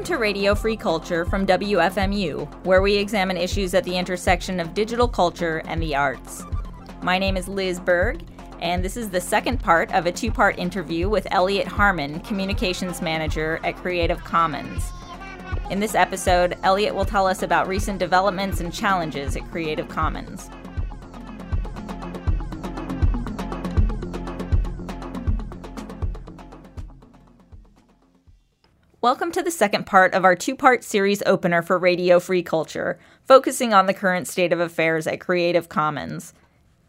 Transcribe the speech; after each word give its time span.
Welcome 0.00 0.16
to 0.16 0.22
Radio 0.22 0.54
Free 0.54 0.78
Culture 0.78 1.26
from 1.26 1.44
WFMU, 1.44 2.64
where 2.64 2.80
we 2.80 2.96
examine 2.96 3.36
issues 3.36 3.74
at 3.74 3.84
the 3.84 3.98
intersection 3.98 4.58
of 4.58 4.72
digital 4.72 5.06
culture 5.06 5.60
and 5.66 5.82
the 5.82 5.94
arts. 5.94 6.42
My 7.02 7.18
name 7.18 7.36
is 7.36 7.48
Liz 7.48 7.78
Berg, 7.78 8.22
and 8.62 8.82
this 8.82 8.96
is 8.96 9.10
the 9.10 9.20
second 9.20 9.60
part 9.60 9.92
of 9.92 10.06
a 10.06 10.12
two 10.12 10.32
part 10.32 10.58
interview 10.58 11.10
with 11.10 11.28
Elliot 11.30 11.68
Harmon, 11.68 12.18
Communications 12.20 13.02
Manager 13.02 13.60
at 13.62 13.76
Creative 13.76 14.18
Commons. 14.24 14.90
In 15.68 15.80
this 15.80 15.94
episode, 15.94 16.56
Elliot 16.62 16.94
will 16.94 17.04
tell 17.04 17.26
us 17.26 17.42
about 17.42 17.68
recent 17.68 17.98
developments 17.98 18.60
and 18.60 18.72
challenges 18.72 19.36
at 19.36 19.50
Creative 19.50 19.86
Commons. 19.86 20.48
Welcome 29.02 29.32
to 29.32 29.42
the 29.42 29.50
second 29.50 29.86
part 29.86 30.12
of 30.12 30.26
our 30.26 30.36
two 30.36 30.54
part 30.54 30.84
series 30.84 31.22
opener 31.24 31.62
for 31.62 31.78
Radio 31.78 32.20
Free 32.20 32.42
Culture, 32.42 32.98
focusing 33.24 33.72
on 33.72 33.86
the 33.86 33.94
current 33.94 34.28
state 34.28 34.52
of 34.52 34.60
affairs 34.60 35.06
at 35.06 35.20
Creative 35.20 35.70
Commons. 35.70 36.34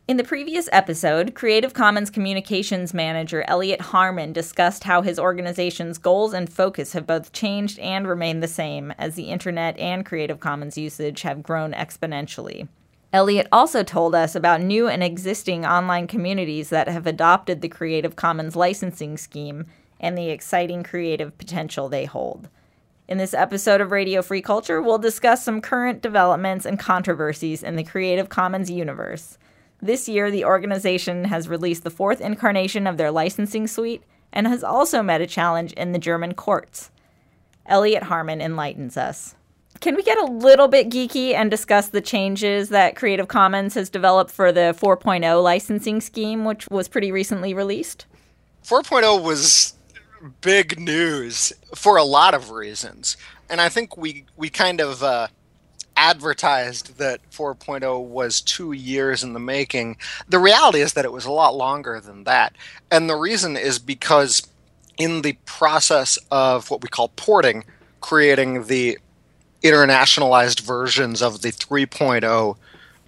In 0.09 0.17
the 0.17 0.25
previous 0.25 0.67
episode, 0.73 1.33
Creative 1.35 1.73
Commons 1.73 2.09
Communications 2.09 2.93
Manager 2.93 3.45
Elliot 3.47 3.79
Harmon 3.79 4.33
discussed 4.33 4.83
how 4.83 5.01
his 5.01 5.17
organization's 5.17 5.97
goals 5.97 6.33
and 6.33 6.51
focus 6.51 6.91
have 6.91 7.07
both 7.07 7.31
changed 7.31 7.79
and 7.79 8.05
remained 8.05 8.43
the 8.43 8.47
same 8.49 8.91
as 8.97 9.15
the 9.15 9.29
internet 9.29 9.79
and 9.79 10.05
Creative 10.05 10.41
Commons 10.41 10.77
usage 10.77 11.21
have 11.21 11.41
grown 11.41 11.71
exponentially. 11.71 12.67
Elliot 13.13 13.47
also 13.53 13.83
told 13.83 14.13
us 14.13 14.35
about 14.35 14.59
new 14.59 14.89
and 14.89 15.01
existing 15.01 15.65
online 15.65 16.07
communities 16.07 16.71
that 16.71 16.89
have 16.89 17.07
adopted 17.07 17.61
the 17.61 17.69
Creative 17.69 18.17
Commons 18.17 18.57
licensing 18.57 19.15
scheme 19.15 19.65
and 20.01 20.17
the 20.17 20.29
exciting 20.29 20.83
creative 20.83 21.37
potential 21.37 21.87
they 21.87 22.03
hold. 22.03 22.49
In 23.07 23.17
this 23.17 23.33
episode 23.33 23.79
of 23.79 23.91
Radio 23.91 24.21
Free 24.21 24.41
Culture, 24.41 24.81
we'll 24.81 24.97
discuss 24.97 25.43
some 25.43 25.61
current 25.61 26.01
developments 26.01 26.65
and 26.65 26.77
controversies 26.77 27.63
in 27.63 27.75
the 27.77 27.83
Creative 27.83 28.27
Commons 28.27 28.69
universe. 28.69 29.37
This 29.81 30.09
year, 30.09 30.29
the 30.29 30.45
organization 30.45 31.25
has 31.25 31.47
released 31.47 31.83
the 31.83 31.89
fourth 31.89 32.21
incarnation 32.21 32.87
of 32.87 32.97
their 32.97 33.11
licensing 33.11 33.67
suite 33.67 34.03
and 34.33 34.47
has 34.47 34.63
also 34.63 35.01
met 35.01 35.21
a 35.21 35.27
challenge 35.27 35.73
in 35.73 35.91
the 35.91 35.99
German 35.99 36.33
courts. 36.33 36.91
Elliot 37.65 38.03
Harmon 38.03 38.41
enlightens 38.41 38.97
us. 38.97 39.35
Can 39.79 39.95
we 39.95 40.03
get 40.03 40.17
a 40.17 40.25
little 40.25 40.67
bit 40.67 40.89
geeky 40.89 41.33
and 41.33 41.49
discuss 41.49 41.89
the 41.89 42.01
changes 42.01 42.69
that 42.69 42.95
Creative 42.95 43.27
Commons 43.27 43.73
has 43.73 43.89
developed 43.89 44.31
for 44.31 44.51
the 44.51 44.75
4.0 44.79 45.43
licensing 45.43 46.01
scheme, 46.01 46.45
which 46.45 46.67
was 46.69 46.87
pretty 46.87 47.11
recently 47.11 47.53
released? 47.53 48.05
4.0 48.63 49.23
was 49.23 49.73
big 50.41 50.79
news 50.79 51.53
for 51.75 51.97
a 51.97 52.03
lot 52.03 52.33
of 52.33 52.51
reasons. 52.51 53.17
And 53.49 53.59
I 53.59 53.69
think 53.69 53.97
we 53.97 54.25
we 54.37 54.49
kind 54.49 54.79
of 54.79 55.03
uh, 55.03 55.27
advertised 55.97 56.97
that 56.97 57.19
4.0 57.31 58.05
was 58.05 58.41
two 58.41 58.71
years 58.71 59.23
in 59.23 59.33
the 59.33 59.39
making. 59.39 59.97
The 60.27 60.39
reality 60.39 60.81
is 60.81 60.93
that 60.93 61.05
it 61.05 61.11
was 61.11 61.25
a 61.25 61.31
lot 61.31 61.55
longer 61.55 61.99
than 61.99 62.23
that. 62.23 62.55
And 62.89 63.09
the 63.09 63.15
reason 63.15 63.57
is 63.57 63.77
because 63.77 64.47
in 64.97 65.21
the 65.21 65.37
process 65.45 66.17
of 66.31 66.69
what 66.71 66.81
we 66.81 66.89
call 66.89 67.09
porting, 67.09 67.65
creating 67.99 68.65
the 68.65 68.97
internationalized 69.63 70.61
versions 70.61 71.21
of 71.21 71.41
the 71.41 71.49
3.0 71.49 72.57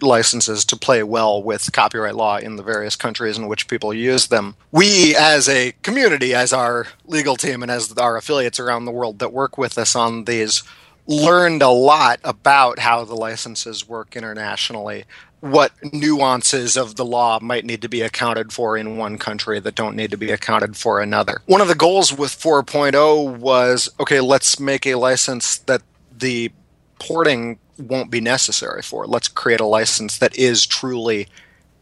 licenses 0.02 0.66
to 0.66 0.76
play 0.76 1.04
well 1.04 1.42
with 1.42 1.72
copyright 1.72 2.16
law 2.16 2.38
in 2.38 2.56
the 2.56 2.64
various 2.64 2.96
countries 2.96 3.38
in 3.38 3.48
which 3.48 3.68
people 3.68 3.94
use 3.94 4.28
them. 4.28 4.56
We, 4.72 5.16
as 5.16 5.48
a 5.48 5.74
community, 5.84 6.34
as 6.34 6.54
our 6.54 6.88
legal 7.06 7.36
team, 7.36 7.62
and 7.62 7.72
as 7.72 7.94
our 7.94 8.18
affiliates 8.18 8.60
around 8.60 8.86
the 8.86 8.92
world 8.92 9.20
that 9.20 9.34
work 9.34 9.58
with 9.58 9.78
us 9.78 9.96
on 9.96 10.26
these, 10.26 10.64
learned 11.08 11.62
a 11.62 11.70
lot 11.70 12.20
about 12.24 12.80
how 12.80 13.04
the 13.04 13.16
licenses 13.16 13.88
work 13.88 14.16
internationally. 14.16 15.06
What 15.42 15.74
nuances 15.92 16.78
of 16.78 16.96
the 16.96 17.04
law 17.04 17.40
might 17.42 17.66
need 17.66 17.82
to 17.82 17.90
be 17.90 18.02
accounted 18.02 18.54
for 18.54 18.78
in 18.78 18.96
one 18.96 19.18
country 19.18 19.60
that 19.60 19.76
don't 19.76 19.98
need 19.98 20.12
to 20.12 20.18
be 20.18 20.32
accounted 20.32 20.78
for 20.78 21.02
another. 21.02 21.42
One 21.48 21.60
of 21.60 21.68
the 21.68 21.76
goals 21.76 22.14
with 22.14 22.32
4.0 22.32 23.40
was 23.40 23.90
okay, 24.00 24.22
let's 24.22 24.58
make 24.58 24.86
a 24.88 24.96
license 24.96 25.58
that 25.58 25.82
the 26.18 26.52
porting 27.00 27.60
won't 27.78 28.12
be 28.12 28.22
necessary 28.22 28.82
for. 28.82 29.06
Let's 29.06 29.28
create 29.28 29.60
a 29.60 29.66
license 29.66 30.18
that 30.18 30.38
is 30.38 30.66
truly 30.66 31.28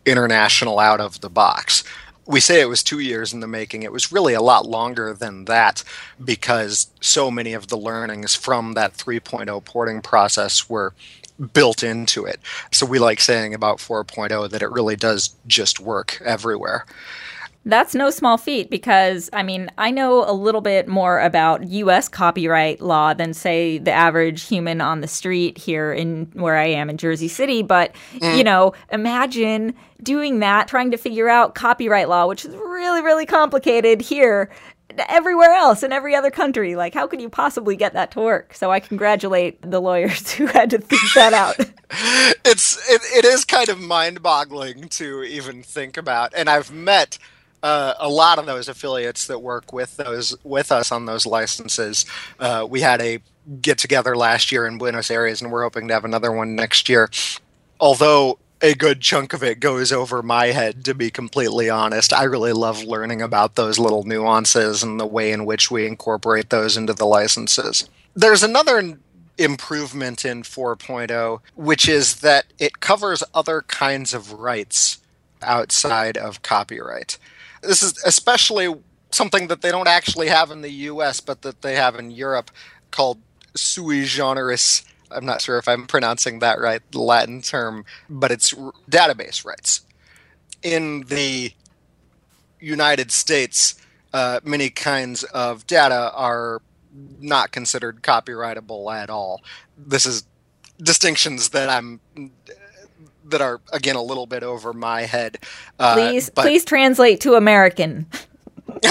international 0.06 0.80
out 0.80 1.02
of 1.02 1.22
the 1.22 1.30
box. 1.30 1.84
We 2.26 2.40
say 2.40 2.62
it 2.62 2.70
was 2.70 2.84
two 2.84 3.00
years 3.00 3.34
in 3.34 3.40
the 3.40 3.48
making. 3.48 3.84
It 3.84 3.92
was 3.92 4.12
really 4.12 4.34
a 4.34 4.42
lot 4.42 4.66
longer 4.66 5.14
than 5.14 5.46
that 5.46 5.84
because 6.24 6.88
so 7.02 7.32
many 7.32 7.54
of 7.54 7.68
the 7.68 7.78
learnings 7.78 8.36
from 8.36 8.74
that 8.74 8.94
3.0 8.94 9.66
porting 9.66 10.02
process 10.02 10.70
were 10.70 10.94
built 11.54 11.84
into 11.84 12.26
it. 12.26 12.40
So 12.72 12.86
we 12.86 13.00
like 13.00 13.20
saying 13.20 13.54
about 13.54 13.80
4.0 13.80 14.50
that 14.50 14.62
it 14.62 14.72
really 14.72 14.96
does 14.96 15.36
just 15.48 15.80
work 15.80 16.22
everywhere. 16.24 16.86
That's 17.64 17.94
no 17.94 18.10
small 18.10 18.38
feat 18.38 18.72
because, 18.72 19.30
I 19.34 19.44
mean, 19.44 19.70
I 19.78 19.92
know 19.92 20.28
a 20.28 20.34
little 20.34 20.62
bit 20.62 20.88
more 20.88 21.20
about 21.20 21.68
US 21.68 22.10
copyright 22.10 22.82
law 22.82 23.14
than, 23.14 23.36
say, 23.36 23.78
the 23.78 23.92
average 23.92 24.44
human 24.44 24.82
on 24.82 25.02
the 25.02 25.08
street 25.08 25.60
here 25.60 25.94
in 25.94 26.32
where 26.34 26.58
I 26.58 26.66
am 26.66 26.90
in 26.90 26.98
Jersey 26.98 27.28
City. 27.28 27.62
But, 27.62 27.94
mm. 28.16 28.36
you 28.36 28.44
know, 28.44 28.74
imagine 28.92 29.76
doing 30.02 30.40
that, 30.40 30.68
trying 30.68 30.90
to 30.90 30.98
figure 30.98 31.30
out 31.30 31.54
copyright 31.54 32.10
law, 32.10 32.26
which 32.26 32.46
is 32.46 32.56
really, 32.56 33.04
really 33.04 33.28
complicated 33.28 34.02
here 34.02 34.50
everywhere 35.08 35.52
else 35.52 35.84
in 35.84 35.92
every 35.92 36.16
other 36.16 36.32
country. 36.32 36.76
Like, 36.76 36.94
how 36.94 37.08
could 37.08 37.22
you 37.22 37.30
possibly 37.30 37.76
get 37.76 37.94
that 37.94 38.12
to 38.12 38.22
work? 38.22 38.54
So 38.54 38.72
I 38.72 38.80
congratulate 38.80 39.62
the 39.62 39.80
lawyers 39.80 40.32
who 40.34 40.48
had 40.48 40.70
to 40.72 40.80
think 40.80 41.14
that 41.16 41.34
out. 41.34 41.60
it's 42.46 42.78
it, 42.90 43.02
it 43.18 43.26
is 43.26 43.46
kind 43.46 43.70
of 43.70 43.80
mind-boggling 43.80 44.90
to 44.90 45.24
even 45.24 45.64
think 45.64 45.98
about, 45.98 46.34
and 46.36 46.50
I've 46.50 46.72
met 46.72 47.18
uh, 47.64 47.94
a 48.00 48.10
lot 48.10 48.40
of 48.40 48.46
those 48.46 48.68
affiliates 48.68 49.28
that 49.28 49.40
work 49.40 49.72
with 49.72 49.98
those 49.98 50.36
with 50.44 50.72
us 50.72 50.92
on 50.92 51.06
those 51.06 51.26
licenses. 51.26 52.06
Uh, 52.40 52.66
we 52.70 52.82
had 52.82 53.02
a 53.02 53.20
get 53.62 53.78
together 53.78 54.16
last 54.16 54.52
year 54.52 54.66
in 54.66 54.78
Buenos 54.78 55.12
Aires, 55.12 55.42
and 55.42 55.52
we're 55.52 55.64
hoping 55.64 55.88
to 55.88 55.94
have 55.94 56.06
another 56.06 56.32
one 56.32 56.56
next 56.56 56.90
year. 56.90 57.10
Although 57.80 58.40
a 58.62 58.76
good 58.76 59.02
chunk 59.02 59.34
of 59.34 59.44
it 59.44 59.60
goes 59.60 59.92
over 59.92 60.22
my 60.22 60.48
head, 60.48 60.86
to 60.86 60.94
be 60.94 61.10
completely 61.10 61.70
honest. 61.70 62.14
I 62.14 62.24
really 62.24 62.54
love 62.54 62.84
learning 62.84 63.22
about 63.22 63.56
those 63.56 63.80
little 63.80 64.04
nuances 64.04 64.84
and 64.84 65.00
the 65.00 65.06
way 65.06 65.32
in 65.32 65.46
which 65.46 65.72
we 65.72 65.88
incorporate 65.88 66.52
those 66.52 66.78
into 66.78 66.94
the 66.94 67.06
licenses. 67.06 67.90
There's 68.14 68.44
another 68.44 69.00
improvement 69.38 70.24
in 70.26 70.44
4.0, 70.44 71.40
which 71.56 71.90
is 71.90 72.18
that 72.18 72.46
it 72.60 72.80
covers 72.80 73.24
other 73.34 73.62
kinds 73.64 74.14
of 74.14 74.34
rights 74.34 75.00
outside 75.42 76.18
of 76.18 76.44
copyright. 76.44 77.18
This 77.62 77.84
is 77.84 78.02
especially 78.06 78.74
something 79.12 79.48
that 79.48 79.62
they 79.62 79.72
don't 79.72 79.88
actually 79.88 80.28
have 80.28 80.52
in 80.52 80.62
the 80.62 80.72
US, 80.72 81.20
but 81.20 81.42
that 81.42 81.62
they 81.62 81.76
have 81.76 81.96
in 81.96 82.12
Europe 82.12 82.52
called 82.92 83.20
sui 83.56 84.06
generis. 84.06 84.84
I'm 85.10 85.26
not 85.26 85.42
sure 85.42 85.58
if 85.58 85.68
I'm 85.68 85.88
pronouncing 85.88 86.40
that 86.40 86.60
right, 86.60 86.82
the 86.92 87.02
Latin 87.02 87.42
term, 87.42 87.86
but 88.10 88.32
it's 88.32 88.54
database 88.90 89.46
rights. 89.46 89.82
In 90.64 91.02
the 91.08 91.52
United 92.60 93.12
States, 93.12 93.76
uh, 94.14 94.40
many 94.44 94.70
kinds 94.70 95.24
of 95.24 95.68
data 95.68 96.12
are 96.14 96.62
not 97.20 97.52
considered 97.52 98.02
copyrightable 98.02 98.94
at 98.94 99.10
all. 99.10 99.42
This 99.78 100.06
is 100.06 100.24
distinctions 100.82 101.50
that 101.50 101.70
I'm 101.70 102.00
that 103.32 103.42
are 103.42 103.60
again 103.74 103.96
a 103.96 104.04
little 104.04 104.26
bit 104.26 104.44
over 104.44 104.74
my 104.74 105.02
head. 105.02 105.40
Uh, 105.80 105.96
please, 105.96 106.30
but... 106.30 106.44
please 106.44 106.64
translate 106.64 107.22
to 107.22 107.34
American. 107.36 108.06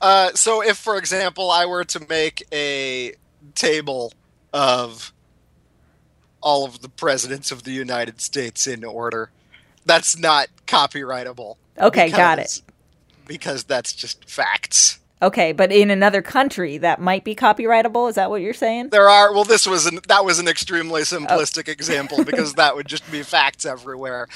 uh, 0.00 0.30
so, 0.34 0.62
if, 0.62 0.76
for 0.76 0.96
example, 0.96 1.50
I 1.50 1.66
were 1.66 1.84
to 1.84 2.06
make 2.08 2.46
a 2.52 3.14
table 3.54 4.12
of 4.52 5.12
all 6.40 6.64
of 6.64 6.80
the 6.80 6.88
presidents 6.88 7.50
of 7.50 7.64
the 7.64 7.72
United 7.72 8.20
States 8.20 8.66
in 8.66 8.84
order, 8.84 9.30
that's 9.84 10.18
not 10.18 10.48
copyrightable. 10.66 11.56
Okay, 11.78 12.06
because, 12.06 12.16
got 12.16 12.38
it. 12.38 12.62
Because 13.26 13.64
that's 13.64 13.92
just 13.92 14.28
facts. 14.28 14.97
Okay, 15.20 15.52
but 15.52 15.72
in 15.72 15.90
another 15.90 16.22
country 16.22 16.78
that 16.78 17.00
might 17.00 17.24
be 17.24 17.34
copyrightable. 17.34 18.08
Is 18.08 18.14
that 18.14 18.30
what 18.30 18.40
you're 18.40 18.54
saying? 18.54 18.90
There 18.90 19.08
are. 19.08 19.32
Well, 19.32 19.44
this 19.44 19.66
was 19.66 19.86
an 19.86 19.98
that 20.06 20.24
was 20.24 20.38
an 20.38 20.46
extremely 20.46 21.02
simplistic 21.02 21.68
oh. 21.68 21.72
example 21.72 22.24
because 22.24 22.54
that 22.54 22.76
would 22.76 22.86
just 22.86 23.10
be 23.10 23.22
facts 23.22 23.66
everywhere. 23.66 24.28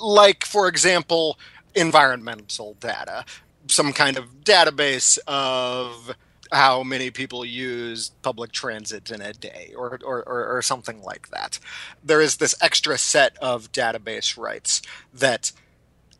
Like, 0.00 0.44
for 0.44 0.68
example, 0.68 1.38
environmental 1.74 2.74
data, 2.80 3.24
some 3.66 3.92
kind 3.94 4.18
of 4.18 4.44
database 4.44 5.18
of 5.26 6.14
how 6.52 6.82
many 6.82 7.10
people 7.10 7.44
use 7.44 8.10
public 8.22 8.52
transit 8.52 9.10
in 9.10 9.20
a 9.20 9.32
day 9.32 9.72
or, 9.76 9.98
or, 10.04 10.22
or, 10.22 10.56
or 10.56 10.62
something 10.62 11.02
like 11.02 11.30
that. 11.30 11.58
There 12.04 12.20
is 12.20 12.36
this 12.36 12.54
extra 12.62 12.98
set 12.98 13.36
of 13.38 13.72
database 13.72 14.38
rights 14.38 14.80
that 15.12 15.50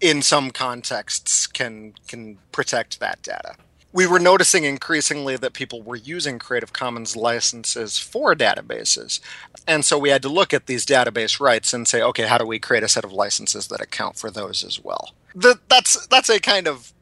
in 0.01 0.23
some 0.23 0.51
contexts 0.51 1.47
can 1.47 1.95
can 2.09 2.39
protect 2.51 2.99
that 3.01 3.23
data 3.23 3.57
we 3.97 4.07
were 4.07 4.19
noticing 4.19 4.65
increasingly 4.65 5.39
that 5.39 5.55
people 5.55 5.81
were 5.81 5.97
using 5.97 6.39
Creative 6.39 6.71
Commons 6.71 7.17
licenses 7.17 7.99
for 7.99 8.35
databases. 8.35 9.21
And 9.67 9.87
so 9.87 9.99
we 9.99 10.11
had 10.11 10.21
to 10.21 10.29
look 10.29 10.53
at 10.53 10.67
these 10.67 10.85
database 10.85 11.41
rights 11.41 11.73
and 11.73 11.89
say, 11.89 12.03
okay, 12.03 12.25
how 12.27 12.37
do 12.37 12.45
we 12.45 12.59
create 12.59 12.83
a 12.83 12.89
set 12.89 13.07
of 13.07 13.13
licenses 13.15 13.69
that 13.69 13.81
account 13.81 14.17
for 14.17 14.31
those 14.31 14.63
as 14.63 14.85
well? 14.85 15.15
The, 15.35 15.59
that's 15.69 16.07
that's 16.09 16.29
a 16.29 16.39
kind 16.41 16.69
of 16.69 16.93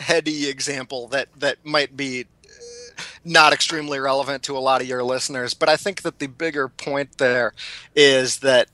heady 0.00 0.50
example 0.50 1.08
that 1.08 1.28
that 1.38 1.64
might 1.64 1.96
be 1.96 2.26
uh, 2.44 3.02
not 3.24 3.54
extremely 3.54 3.98
relevant 3.98 4.42
to 4.42 4.56
a 4.56 4.60
lot 4.60 4.82
of 4.82 4.86
your 4.86 5.02
listeners, 5.02 5.54
but 5.54 5.70
I 5.70 5.78
think 5.78 6.02
that 6.02 6.18
the 6.18 6.26
bigger 6.26 6.68
point 6.68 7.16
there 7.16 7.54
is 7.96 8.40
that 8.40 8.68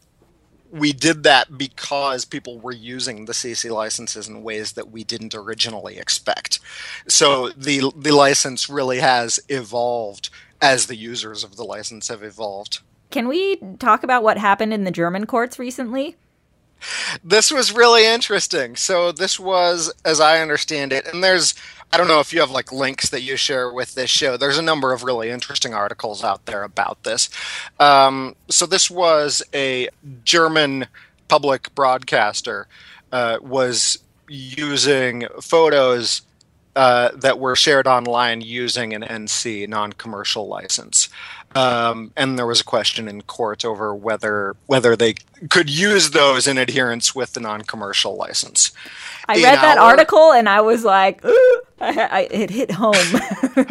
we 0.70 0.92
did 0.92 1.22
that 1.22 1.56
because 1.56 2.24
people 2.24 2.58
were 2.58 2.72
using 2.72 3.24
the 3.24 3.32
CC 3.32 3.70
licenses 3.70 4.28
in 4.28 4.42
ways 4.42 4.72
that 4.72 4.90
we 4.90 5.04
didn't 5.04 5.34
originally 5.34 5.98
expect. 5.98 6.58
So 7.06 7.50
the 7.50 7.92
the 7.96 8.12
license 8.12 8.68
really 8.68 8.98
has 8.98 9.40
evolved 9.48 10.30
as 10.60 10.86
the 10.86 10.96
users 10.96 11.44
of 11.44 11.56
the 11.56 11.64
license 11.64 12.08
have 12.08 12.22
evolved. 12.22 12.80
Can 13.10 13.28
we 13.28 13.56
talk 13.78 14.02
about 14.02 14.22
what 14.22 14.38
happened 14.38 14.74
in 14.74 14.84
the 14.84 14.90
German 14.90 15.26
courts 15.26 15.58
recently? 15.58 16.16
This 17.24 17.50
was 17.50 17.72
really 17.72 18.06
interesting. 18.06 18.76
So 18.76 19.10
this 19.10 19.40
was 19.40 19.92
as 20.04 20.20
I 20.20 20.40
understand 20.40 20.92
it 20.92 21.06
and 21.06 21.24
there's 21.24 21.54
I 21.93 21.96
don't 21.96 22.08
know 22.08 22.20
if 22.20 22.32
you 22.32 22.40
have 22.40 22.50
like 22.50 22.70
links 22.70 23.08
that 23.11 23.23
you 23.23 23.37
share 23.37 23.73
with 23.73 23.94
this 23.94 24.11
show. 24.11 24.37
There's 24.37 24.58
a 24.58 24.62
number 24.62 24.93
of 24.93 25.05
really 25.05 25.31
interesting 25.31 25.73
articles 25.73 26.23
out 26.23 26.44
there 26.44 26.62
about 26.62 27.02
this. 27.05 27.31
Um, 27.81 28.37
so 28.49 28.67
this 28.67 28.90
was 28.90 29.43
a 29.55 29.88
German 30.25 30.87
public 31.29 31.75
broadcaster 31.75 32.67
uh, 33.12 33.38
was 33.40 33.99
using 34.29 35.26
photos 35.40 36.23
uh, 36.78 37.10
that 37.16 37.40
were 37.40 37.56
shared 37.56 37.88
online 37.88 38.40
using 38.40 38.94
an 38.94 39.02
NC 39.02 39.69
non-commercial 39.69 40.46
license. 40.46 41.08
Um, 41.56 42.12
and 42.16 42.38
there 42.38 42.46
was 42.46 42.60
a 42.60 42.64
question 42.64 43.08
in 43.08 43.22
court 43.22 43.64
over 43.64 43.92
whether 43.92 44.54
whether 44.66 44.94
they 44.94 45.14
could 45.50 45.69
use 45.69 46.10
those 46.10 46.46
in 46.46 46.56
adherence 46.56 47.16
with 47.16 47.32
the 47.32 47.40
non-commercial 47.40 48.16
license. 48.16 48.70
I 49.26 49.42
read 49.42 49.56
that 49.56 49.76
our, 49.76 49.86
article 49.90 50.30
and 50.30 50.48
I 50.48 50.60
was 50.60 50.84
like, 50.84 51.20
I, 51.25 51.40
I, 51.80 52.28
it 52.30 52.50
hit 52.50 52.70
home. 52.70 52.94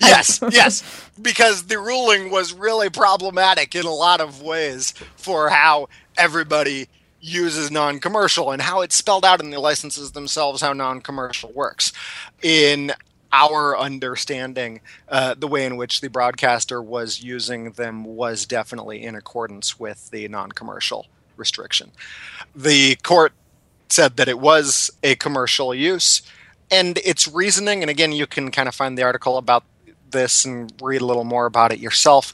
yes, 0.00 0.40
yes, 0.50 1.10
because 1.20 1.64
the 1.64 1.78
ruling 1.78 2.30
was 2.30 2.54
really 2.54 2.88
problematic 2.88 3.74
in 3.74 3.84
a 3.84 3.92
lot 3.92 4.22
of 4.22 4.40
ways 4.40 4.94
for 5.16 5.50
how 5.50 5.90
everybody 6.16 6.88
uses 7.26 7.70
non-commercial 7.70 8.50
and 8.50 8.62
how 8.62 8.80
it's 8.80 8.94
spelled 8.94 9.24
out 9.24 9.42
in 9.42 9.50
the 9.50 9.58
licenses 9.58 10.12
themselves 10.12 10.62
how 10.62 10.72
non-commercial 10.72 11.52
works. 11.52 11.92
In 12.42 12.92
our 13.32 13.76
understanding, 13.76 14.80
uh, 15.08 15.34
the 15.34 15.48
way 15.48 15.66
in 15.66 15.76
which 15.76 16.00
the 16.00 16.08
broadcaster 16.08 16.80
was 16.80 17.22
using 17.22 17.72
them 17.72 18.04
was 18.04 18.46
definitely 18.46 19.02
in 19.02 19.14
accordance 19.14 19.78
with 19.78 20.10
the 20.10 20.28
non 20.28 20.52
commercial 20.52 21.06
restriction. 21.36 21.90
The 22.54 22.96
court 22.96 23.32
said 23.88 24.16
that 24.16 24.28
it 24.28 24.38
was 24.38 24.90
a 25.02 25.16
commercial 25.16 25.74
use, 25.74 26.22
and 26.70 26.98
its 26.98 27.28
reasoning, 27.28 27.82
and 27.82 27.90
again, 27.90 28.12
you 28.12 28.26
can 28.26 28.50
kind 28.50 28.68
of 28.68 28.74
find 28.74 28.96
the 28.96 29.02
article 29.02 29.36
about 29.36 29.64
this 30.10 30.44
and 30.44 30.72
read 30.80 31.02
a 31.02 31.06
little 31.06 31.24
more 31.24 31.46
about 31.46 31.72
it 31.72 31.78
yourself. 31.78 32.32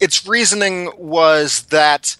Its 0.00 0.26
reasoning 0.26 0.90
was 0.98 1.62
that 1.66 2.16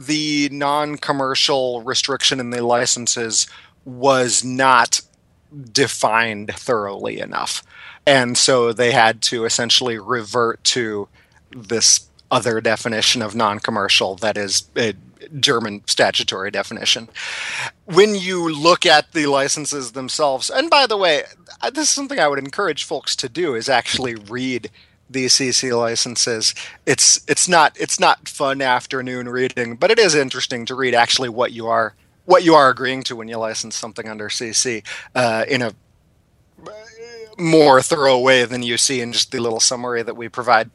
the 0.00 0.48
non 0.50 0.96
commercial 0.96 1.82
restriction 1.82 2.40
in 2.40 2.50
the 2.50 2.64
licenses 2.64 3.46
was 3.84 4.42
not 4.42 5.02
defined 5.72 6.50
thoroughly 6.54 7.20
enough. 7.20 7.62
And 8.06 8.38
so 8.38 8.72
they 8.72 8.92
had 8.92 9.20
to 9.22 9.44
essentially 9.44 9.98
revert 9.98 10.64
to 10.64 11.08
this 11.50 12.08
other 12.30 12.60
definition 12.62 13.20
of 13.20 13.34
non 13.34 13.58
commercial 13.58 14.14
that 14.16 14.38
is 14.38 14.70
a 14.74 14.94
German 15.38 15.82
statutory 15.86 16.50
definition. 16.50 17.10
When 17.84 18.14
you 18.14 18.50
look 18.50 18.86
at 18.86 19.12
the 19.12 19.26
licenses 19.26 19.92
themselves, 19.92 20.48
and 20.48 20.70
by 20.70 20.86
the 20.86 20.96
way, 20.96 21.24
this 21.72 21.88
is 21.88 21.90
something 21.90 22.18
I 22.18 22.28
would 22.28 22.38
encourage 22.38 22.84
folks 22.84 23.14
to 23.16 23.28
do 23.28 23.54
is 23.54 23.68
actually 23.68 24.14
read 24.14 24.70
these 25.10 25.34
CC 25.34 25.76
licenses. 25.76 26.54
It's 26.86 27.20
it's 27.28 27.48
not 27.48 27.76
it's 27.78 27.98
not 27.98 28.28
fun 28.28 28.62
afternoon 28.62 29.28
reading, 29.28 29.76
but 29.76 29.90
it 29.90 29.98
is 29.98 30.14
interesting 30.14 30.64
to 30.66 30.74
read 30.74 30.94
actually 30.94 31.28
what 31.28 31.52
you 31.52 31.66
are 31.66 31.94
what 32.24 32.44
you 32.44 32.54
are 32.54 32.70
agreeing 32.70 33.02
to 33.02 33.16
when 33.16 33.28
you 33.28 33.36
license 33.36 33.74
something 33.74 34.08
under 34.08 34.28
CC 34.28 34.86
uh, 35.14 35.44
in 35.48 35.62
a 35.62 35.74
more 37.38 37.82
thorough 37.82 38.18
way 38.18 38.44
than 38.44 38.62
you 38.62 38.76
see 38.76 39.00
in 39.00 39.12
just 39.12 39.32
the 39.32 39.40
little 39.40 39.60
summary 39.60 40.02
that 40.02 40.16
we 40.16 40.28
provide. 40.28 40.70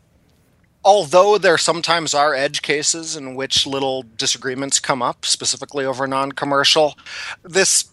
Although 0.84 1.38
there 1.38 1.58
sometimes 1.58 2.14
are 2.14 2.36
edge 2.36 2.62
cases 2.62 3.16
in 3.16 3.36
which 3.36 3.66
little 3.66 4.04
disagreements 4.04 4.80
come 4.80 5.02
up, 5.02 5.26
specifically 5.26 5.86
over 5.86 6.06
non 6.06 6.32
commercial, 6.32 6.98
this 7.42 7.86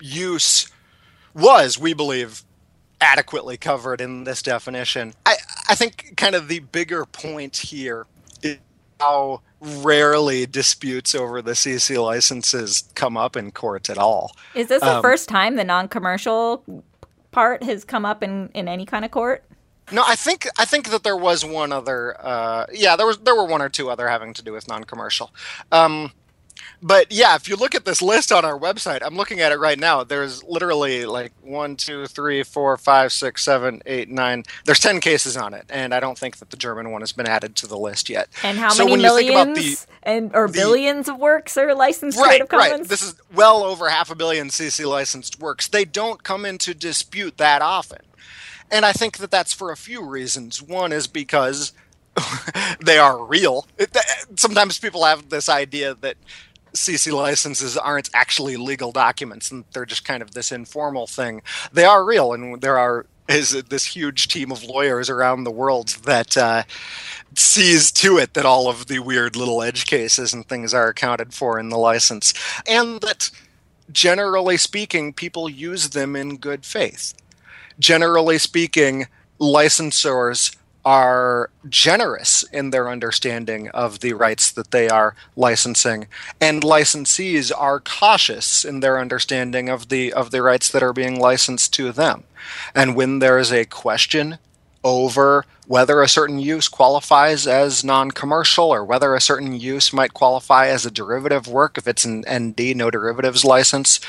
use 0.00 0.70
was, 1.32 1.78
we 1.78 1.94
believe, 1.94 2.42
adequately 3.00 3.56
covered 3.56 4.00
in 4.00 4.24
this 4.24 4.42
definition. 4.42 5.14
I, 5.24 5.36
I 5.70 5.74
think 5.76 6.14
kind 6.16 6.34
of 6.34 6.48
the 6.48 6.58
bigger 6.58 7.04
point 7.06 7.56
here 7.56 8.06
is 8.42 8.58
how 8.98 9.40
rarely 9.60 10.44
disputes 10.44 11.14
over 11.14 11.40
the 11.40 11.52
CC 11.52 12.02
licenses 12.02 12.84
come 12.96 13.16
up 13.16 13.36
in 13.36 13.52
court 13.52 13.88
at 13.88 13.96
all. 13.96 14.34
Is 14.56 14.66
this 14.66 14.80
the 14.80 14.96
um, 14.96 15.02
first 15.02 15.28
time 15.28 15.54
the 15.54 15.64
non-commercial 15.64 16.64
part 17.30 17.62
has 17.62 17.84
come 17.84 18.04
up 18.04 18.24
in, 18.24 18.50
in 18.52 18.66
any 18.66 18.84
kind 18.84 19.04
of 19.04 19.12
court? 19.12 19.44
No, 19.92 20.02
I 20.06 20.16
think 20.16 20.48
I 20.58 20.64
think 20.64 20.90
that 20.90 21.04
there 21.04 21.16
was 21.16 21.44
one 21.44 21.72
other. 21.72 22.16
Uh, 22.18 22.66
yeah, 22.72 22.96
there 22.96 23.06
was 23.06 23.18
there 23.18 23.34
were 23.34 23.46
one 23.46 23.62
or 23.62 23.68
two 23.68 23.90
other 23.90 24.08
having 24.08 24.32
to 24.34 24.42
do 24.42 24.52
with 24.52 24.68
non-commercial. 24.68 25.32
Um, 25.72 26.12
but 26.82 27.12
yeah, 27.12 27.34
if 27.34 27.48
you 27.48 27.56
look 27.56 27.74
at 27.74 27.84
this 27.84 28.00
list 28.00 28.32
on 28.32 28.44
our 28.44 28.58
website, 28.58 29.00
I'm 29.02 29.16
looking 29.16 29.40
at 29.40 29.52
it 29.52 29.58
right 29.58 29.78
now. 29.78 30.02
There's 30.02 30.42
literally 30.44 31.04
like 31.04 31.32
one, 31.42 31.76
two, 31.76 32.06
three, 32.06 32.42
four, 32.42 32.76
five, 32.76 33.12
six, 33.12 33.44
seven, 33.44 33.82
eight, 33.86 34.08
nine. 34.08 34.44
There's 34.64 34.80
ten 34.80 35.00
cases 35.00 35.36
on 35.36 35.52
it, 35.52 35.66
and 35.68 35.92
I 35.94 36.00
don't 36.00 36.18
think 36.18 36.38
that 36.38 36.50
the 36.50 36.56
German 36.56 36.90
one 36.90 37.02
has 37.02 37.12
been 37.12 37.26
added 37.26 37.54
to 37.56 37.66
the 37.66 37.78
list 37.78 38.08
yet. 38.08 38.28
And 38.42 38.58
how 38.58 38.70
so 38.70 38.86
many 38.86 39.02
millions 39.02 39.84
the, 39.84 39.92
and 40.02 40.34
or 40.34 40.46
the, 40.46 40.54
billions 40.54 41.08
of 41.08 41.18
works 41.18 41.56
are 41.58 41.74
licensed 41.74 42.18
right, 42.18 42.26
Creative 42.26 42.48
Commons? 42.48 42.72
Right. 42.72 42.88
This 42.88 43.02
is 43.02 43.14
well 43.34 43.62
over 43.62 43.88
half 43.90 44.10
a 44.10 44.14
billion 44.14 44.48
CC 44.48 44.88
licensed 44.88 45.38
works. 45.38 45.68
They 45.68 45.84
don't 45.84 46.22
come 46.22 46.46
into 46.46 46.72
dispute 46.72 47.36
that 47.36 47.60
often, 47.60 48.00
and 48.70 48.86
I 48.86 48.92
think 48.92 49.18
that 49.18 49.30
that's 49.30 49.52
for 49.52 49.70
a 49.70 49.76
few 49.76 50.02
reasons. 50.02 50.62
One 50.62 50.92
is 50.92 51.06
because 51.06 51.72
they 52.80 52.98
are 52.98 53.24
real. 53.24 53.66
It, 53.78 53.96
sometimes 54.36 54.78
people 54.78 55.04
have 55.04 55.28
this 55.28 55.48
idea 55.48 55.94
that 56.00 56.16
CC 56.72 57.12
licenses 57.12 57.76
aren't 57.76 58.10
actually 58.14 58.56
legal 58.56 58.92
documents 58.92 59.50
and 59.50 59.64
they're 59.72 59.86
just 59.86 60.04
kind 60.04 60.22
of 60.22 60.32
this 60.32 60.52
informal 60.52 61.06
thing. 61.06 61.42
They 61.72 61.84
are 61.84 62.04
real, 62.04 62.32
and 62.32 62.60
there 62.60 62.78
are 62.78 63.06
is 63.28 63.50
this 63.64 63.84
huge 63.84 64.26
team 64.26 64.50
of 64.50 64.64
lawyers 64.64 65.08
around 65.08 65.44
the 65.44 65.52
world 65.52 65.90
that 66.04 66.36
uh, 66.36 66.64
sees 67.36 67.92
to 67.92 68.18
it 68.18 68.34
that 68.34 68.44
all 68.44 68.68
of 68.68 68.86
the 68.88 68.98
weird 68.98 69.36
little 69.36 69.62
edge 69.62 69.86
cases 69.86 70.32
and 70.32 70.48
things 70.48 70.74
are 70.74 70.88
accounted 70.88 71.32
for 71.32 71.58
in 71.58 71.68
the 71.68 71.78
license, 71.78 72.34
and 72.66 73.00
that 73.00 73.30
generally 73.92 74.56
speaking, 74.56 75.12
people 75.12 75.48
use 75.48 75.90
them 75.90 76.16
in 76.16 76.36
good 76.36 76.64
faith. 76.64 77.14
Generally 77.78 78.38
speaking, 78.38 79.06
licensors 79.40 80.56
are 80.90 81.50
generous 81.68 82.42
in 82.52 82.70
their 82.70 82.88
understanding 82.88 83.68
of 83.68 84.00
the 84.00 84.12
rights 84.12 84.50
that 84.50 84.72
they 84.72 84.88
are 84.88 85.14
licensing 85.36 86.08
and 86.40 86.64
licensees 86.64 87.52
are 87.56 87.78
cautious 87.78 88.64
in 88.64 88.80
their 88.80 88.98
understanding 88.98 89.68
of 89.68 89.88
the 89.88 90.12
of 90.12 90.32
the 90.32 90.42
rights 90.42 90.68
that 90.68 90.82
are 90.82 90.92
being 90.92 91.16
licensed 91.16 91.72
to 91.72 91.92
them. 91.92 92.24
And 92.74 92.96
when 92.96 93.20
there 93.20 93.38
is 93.38 93.52
a 93.52 93.66
question 93.66 94.38
over 94.82 95.44
whether 95.68 96.02
a 96.02 96.08
certain 96.08 96.40
use 96.40 96.66
qualifies 96.66 97.46
as 97.46 97.84
non-commercial 97.84 98.74
or 98.74 98.84
whether 98.84 99.14
a 99.14 99.20
certain 99.20 99.52
use 99.52 99.92
might 99.92 100.12
qualify 100.12 100.66
as 100.66 100.84
a 100.84 100.90
derivative 100.90 101.46
work 101.46 101.78
if 101.78 101.86
it's 101.86 102.04
an 102.04 102.24
ND 102.28 102.74
no 102.74 102.90
derivatives 102.90 103.44
license 103.44 104.00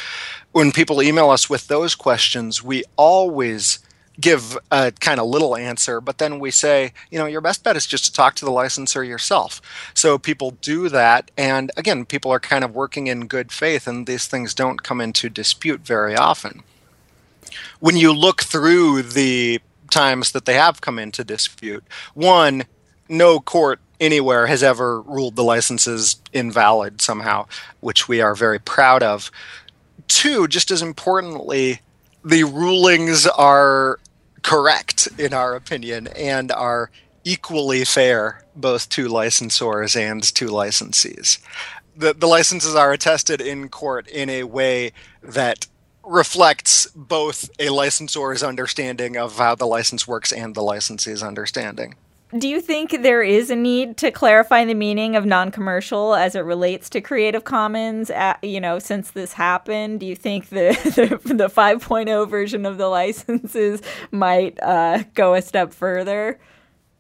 when 0.52 0.72
people 0.72 1.04
email 1.04 1.30
us 1.30 1.48
with 1.48 1.68
those 1.68 1.94
questions 1.94 2.64
we 2.64 2.84
always 2.96 3.80
give 4.20 4.58
a 4.72 4.92
kind 5.00 5.20
of 5.20 5.28
little 5.28 5.56
answer, 5.56 6.02
but 6.02 6.18
then 6.18 6.40
we 6.40 6.52
say, 6.52 6.94
you 7.10 7.18
know, 7.18 7.26
your 7.26 7.42
best 7.42 7.64
bet 7.64 7.78
is 7.78 7.86
just 7.86 8.06
to 8.06 8.14
talk 8.14 8.36
to 8.36 8.46
the 8.46 8.52
licensor 8.52 9.04
yourself. 9.04 9.62
So 9.94 10.20
people 10.20 10.52
do 10.62 10.90
that. 10.90 11.32
And 11.38 11.72
again, 11.78 12.06
people 12.06 12.32
are 12.32 12.40
kind 12.40 12.64
of 12.64 12.76
working 12.76 13.08
in 13.08 13.28
good 13.28 13.52
faith, 13.52 13.88
and 13.88 14.06
these 14.06 14.28
things 14.28 14.54
don't 14.54 14.84
come 14.84 15.02
into 15.02 15.30
dispute 15.30 15.82
very 15.82 16.16
often. 16.16 16.64
When 17.80 17.98
you 17.98 18.14
look 18.14 18.44
through 18.44 19.02
the 19.04 19.62
times 19.90 20.32
that 20.34 20.46
they 20.46 20.54
have 20.54 20.82
come 20.82 21.00
into 21.00 21.24
dispute, 21.24 21.84
one, 22.14 22.66
no 23.10 23.40
court 23.40 23.80
anywhere 24.00 24.48
has 24.48 24.64
ever 24.64 25.02
ruled 25.02 25.36
the 25.36 25.44
licenses 25.44 26.18
invalid 26.34 27.02
somehow, 27.02 27.46
which 27.80 28.08
we 28.08 28.22
are 28.22 28.36
very 28.36 28.60
proud 28.60 29.04
of. 29.04 29.32
Two, 30.08 30.48
just 30.48 30.72
as 30.72 30.82
importantly, 30.82 31.82
the 32.24 32.44
rulings 32.44 33.28
are 33.28 34.00
correct 34.44 35.08
in 35.18 35.34
our 35.34 35.56
opinion 35.56 36.08
and 36.08 36.52
are 36.52 36.92
equally 37.24 37.86
fair 37.86 38.44
both 38.56 38.90
to 38.90 39.08
licensors 39.08 39.96
and 39.96 40.24
to 40.24 40.48
licensees. 40.48 41.40
The, 41.96 42.14
the 42.14 42.28
licenses 42.28 42.76
are 42.76 42.92
attested 42.92 43.42
in 43.42 43.70
court 43.70 44.08
in 44.08 44.30
a 44.30 44.44
way 44.44 44.92
that 45.22 45.68
reflects 46.04 46.88
both 46.96 47.50
a 47.60 47.70
licensor's 47.70 48.42
understanding 48.42 49.18
of 49.18 49.38
how 49.38 49.56
the 49.56 49.68
license 49.68 50.08
works 50.08 50.32
and 50.32 50.56
the 50.56 50.62
licensee's 50.62 51.22
understanding. 51.22 51.96
Do 52.38 52.48
you 52.48 52.62
think 52.62 53.02
there 53.04 53.22
is 53.22 53.50
a 53.50 53.58
need 53.58 53.98
to 53.98 54.10
clarify 54.10 54.64
the 54.64 54.74
meaning 54.74 55.18
of 55.18 55.26
non-commercial 55.26 56.16
as 56.16 56.34
it 56.34 56.40
relates 56.42 56.90
to 56.92 57.02
Creative 57.02 57.44
Commons? 57.44 58.10
At, 58.10 58.42
you 58.42 58.62
know, 58.62 58.80
since 58.80 59.12
this 59.12 59.34
happened, 59.34 60.00
do 60.00 60.06
you 60.06 60.16
think 60.16 60.48
the 60.48 60.72
the, 61.26 61.34
the 61.34 61.50
5.0 61.50 62.30
version 62.30 62.66
of 62.66 62.78
the 62.78 62.88
licenses 62.88 63.82
might 64.12 64.58
uh, 64.64 65.04
go 65.14 65.34
a 65.34 65.42
step 65.42 65.74
further? 65.74 66.40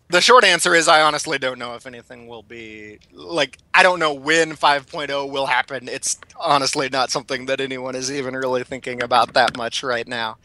The 0.09 0.19
short 0.19 0.43
answer 0.43 0.75
is 0.75 0.89
I 0.89 1.01
honestly 1.01 1.37
don't 1.37 1.57
know 1.57 1.75
if 1.75 1.87
anything 1.87 2.27
will 2.27 2.43
be 2.43 2.99
like 3.13 3.57
I 3.73 3.83
don't 3.83 3.99
know 3.99 4.13
when 4.13 4.51
5.0 4.51 5.31
will 5.31 5.45
happen. 5.45 5.87
It's 5.87 6.19
honestly 6.37 6.89
not 6.89 7.09
something 7.09 7.45
that 7.45 7.61
anyone 7.61 7.95
is 7.95 8.11
even 8.11 8.35
really 8.35 8.65
thinking 8.65 9.01
about 9.01 9.33
that 9.35 9.55
much 9.55 9.81
right 9.81 10.05
now. 10.05 10.37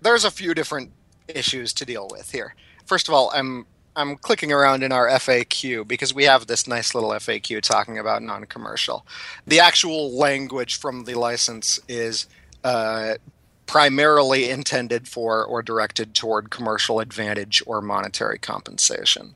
There's 0.00 0.24
a 0.24 0.30
few 0.30 0.54
different 0.54 0.92
issues 1.28 1.74
to 1.74 1.84
deal 1.84 2.08
with 2.10 2.30
here. 2.30 2.54
First 2.86 3.08
of 3.08 3.14
all, 3.14 3.30
I'm 3.34 3.66
I'm 3.96 4.16
clicking 4.16 4.52
around 4.52 4.82
in 4.82 4.92
our 4.92 5.08
FAQ 5.08 5.86
because 5.86 6.14
we 6.14 6.24
have 6.24 6.46
this 6.46 6.66
nice 6.66 6.94
little 6.94 7.10
FAQ 7.10 7.60
talking 7.62 7.98
about 7.98 8.22
non-commercial. 8.22 9.04
The 9.46 9.60
actual 9.60 10.16
language 10.16 10.78
from 10.78 11.04
the 11.04 11.14
license 11.14 11.80
is 11.88 12.26
uh, 12.62 13.14
primarily 13.66 14.48
intended 14.50 15.08
for 15.08 15.44
or 15.44 15.62
directed 15.62 16.14
toward 16.14 16.50
commercial 16.50 17.00
advantage 17.00 17.62
or 17.66 17.80
monetary 17.80 18.38
compensation. 18.38 19.34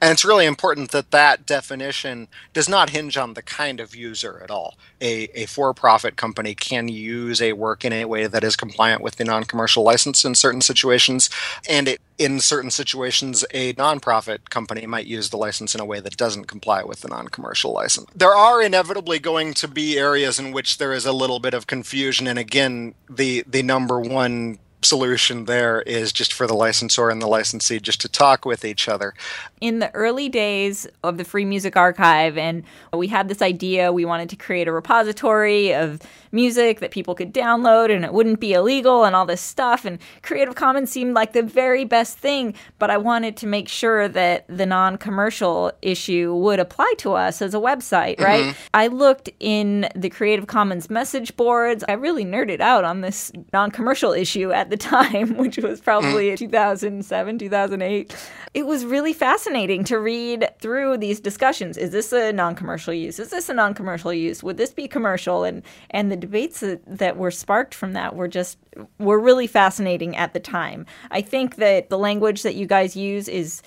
And 0.00 0.12
it's 0.12 0.24
really 0.24 0.46
important 0.46 0.90
that 0.90 1.10
that 1.10 1.46
definition 1.46 2.28
does 2.52 2.68
not 2.68 2.90
hinge 2.90 3.16
on 3.16 3.34
the 3.34 3.42
kind 3.42 3.80
of 3.80 3.94
user 3.94 4.40
at 4.42 4.50
all. 4.50 4.76
A, 5.00 5.28
a 5.34 5.46
for 5.46 5.74
profit 5.74 6.16
company 6.16 6.54
can 6.54 6.88
use 6.88 7.42
a 7.42 7.52
work 7.52 7.84
in 7.84 7.92
a 7.92 8.04
way 8.06 8.26
that 8.26 8.44
is 8.44 8.56
compliant 8.56 9.02
with 9.02 9.16
the 9.16 9.24
non 9.24 9.44
commercial 9.44 9.82
license 9.82 10.24
in 10.24 10.34
certain 10.34 10.60
situations, 10.60 11.30
and 11.68 11.88
it, 11.88 12.00
in 12.18 12.40
certain 12.40 12.70
situations, 12.70 13.44
a 13.52 13.72
nonprofit 13.74 14.50
company 14.50 14.86
might 14.86 15.06
use 15.06 15.30
the 15.30 15.36
license 15.36 15.74
in 15.74 15.80
a 15.80 15.84
way 15.84 16.00
that 16.00 16.16
doesn't 16.16 16.46
comply 16.46 16.82
with 16.82 17.00
the 17.00 17.08
non 17.08 17.28
commercial 17.28 17.72
license. 17.72 18.06
There 18.14 18.34
are 18.34 18.62
inevitably 18.62 19.18
going 19.18 19.54
to 19.54 19.68
be 19.68 19.98
areas 19.98 20.38
in 20.38 20.52
which 20.52 20.78
there 20.78 20.92
is 20.92 21.06
a 21.06 21.12
little 21.12 21.40
bit 21.40 21.54
of 21.54 21.66
confusion, 21.66 22.26
and 22.26 22.38
again, 22.38 22.94
the, 23.08 23.44
the 23.46 23.62
number 23.62 24.00
one 24.00 24.58
solution 24.84 25.46
there 25.46 25.82
is 25.82 26.12
just 26.12 26.32
for 26.32 26.46
the 26.46 26.54
licensor 26.54 27.10
and 27.10 27.20
the 27.20 27.26
licensee 27.26 27.80
just 27.80 28.00
to 28.02 28.08
talk 28.08 28.44
with 28.44 28.64
each 28.64 28.88
other. 28.88 29.14
In 29.60 29.78
the 29.78 29.92
early 29.94 30.28
days 30.28 30.86
of 31.02 31.16
the 31.16 31.24
Free 31.24 31.44
Music 31.44 31.76
Archive, 31.76 32.36
and 32.38 32.62
we 32.92 33.08
had 33.08 33.28
this 33.28 33.42
idea 33.42 33.92
we 33.92 34.04
wanted 34.04 34.28
to 34.30 34.36
create 34.36 34.68
a 34.68 34.72
repository 34.72 35.74
of 35.74 36.00
music 36.34 36.80
that 36.80 36.90
people 36.90 37.14
could 37.14 37.32
download 37.32 37.94
and 37.94 38.04
it 38.04 38.12
wouldn't 38.12 38.40
be 38.40 38.52
illegal 38.52 39.04
and 39.04 39.16
all 39.16 39.24
this 39.24 39.40
stuff. 39.40 39.84
And 39.84 39.98
Creative 40.22 40.54
Commons 40.54 40.90
seemed 40.90 41.14
like 41.14 41.32
the 41.32 41.42
very 41.42 41.84
best 41.84 42.18
thing, 42.18 42.54
but 42.78 42.90
I 42.90 42.98
wanted 42.98 43.36
to 43.38 43.46
make 43.46 43.68
sure 43.68 44.08
that 44.08 44.44
the 44.48 44.66
non 44.66 44.98
commercial 44.98 45.72
issue 45.80 46.34
would 46.34 46.60
apply 46.60 46.92
to 46.98 47.14
us 47.14 47.40
as 47.40 47.54
a 47.54 47.58
website, 47.58 48.20
right? 48.20 48.44
Mm-hmm. 48.44 48.68
I 48.74 48.88
looked 48.88 49.30
in 49.40 49.88
the 49.94 50.10
Creative 50.10 50.46
Commons 50.46 50.90
message 50.90 51.36
boards. 51.36 51.84
I 51.88 51.92
really 51.92 52.24
nerded 52.24 52.60
out 52.60 52.84
on 52.84 53.00
this 53.00 53.32
non 53.52 53.70
commercial 53.70 54.12
issue 54.12 54.50
at 54.52 54.70
the 54.70 54.76
time, 54.94 55.36
which 55.36 55.58
was 55.58 55.80
probably 55.80 56.30
mm. 56.30 56.36
2007, 56.36 57.38
2008. 57.38 58.16
It 58.54 58.66
was 58.66 58.84
really 58.84 59.12
fascinating 59.12 59.84
to 59.84 59.98
read 59.98 60.48
through 60.60 60.98
these 60.98 61.20
discussions. 61.20 61.76
Is 61.76 61.90
this 61.90 62.12
a 62.12 62.32
non-commercial 62.32 62.94
use? 62.94 63.18
Is 63.18 63.30
this 63.30 63.48
a 63.48 63.54
non-commercial 63.54 64.12
use? 64.12 64.42
Would 64.42 64.56
this 64.56 64.72
be 64.72 64.86
commercial? 64.86 65.44
And 65.44 65.62
and 65.90 66.10
the 66.10 66.16
debates 66.24 66.60
that, 66.60 66.80
that 66.86 67.16
were 67.16 67.30
sparked 67.30 67.74
from 67.74 67.92
that 67.92 68.16
were 68.16 68.28
just 68.28 68.58
were 68.98 69.18
really 69.18 69.46
fascinating 69.46 70.16
at 70.16 70.32
the 70.32 70.40
time. 70.40 70.86
I 71.10 71.20
think 71.20 71.56
that 71.56 71.90
the 71.90 71.98
language 71.98 72.42
that 72.42 72.54
you 72.54 72.66
guys 72.66 72.96
use 72.96 73.28
is 73.28 73.62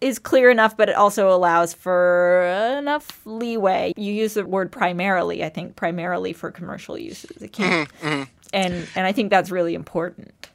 is 0.00 0.18
clear 0.18 0.48
enough, 0.48 0.76
but 0.76 0.88
it 0.88 0.94
also 0.94 1.28
allows 1.30 1.74
for 1.74 2.44
enough 2.78 3.20
leeway. 3.24 3.92
You 3.96 4.12
use 4.12 4.34
the 4.34 4.46
word 4.46 4.70
primarily, 4.70 5.44
I 5.44 5.48
think, 5.48 5.74
primarily 5.74 6.32
for 6.32 6.52
commercial 6.52 6.96
uses. 6.96 7.36
Mm-hmm, 7.36 8.06
mm-hmm. 8.06 8.22
and 8.52 8.88
and 8.94 9.06
I 9.06 9.12
think 9.12 9.30
that's 9.30 9.50
really 9.50 9.74
important. 9.74 10.48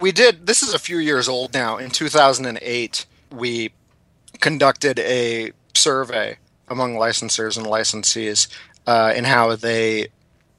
We 0.00 0.10
did. 0.10 0.46
This 0.46 0.62
is 0.62 0.74
a 0.74 0.78
few 0.78 0.98
years 0.98 1.28
old 1.28 1.54
now. 1.54 1.76
In 1.76 1.90
2008, 1.90 3.06
we 3.30 3.72
conducted 4.40 4.98
a 4.98 5.52
survey 5.74 6.38
among 6.68 6.94
licensors 6.94 7.56
and 7.56 7.66
licensees 7.66 8.48
uh, 8.86 9.12
in 9.14 9.24
how 9.24 9.54
they 9.54 10.08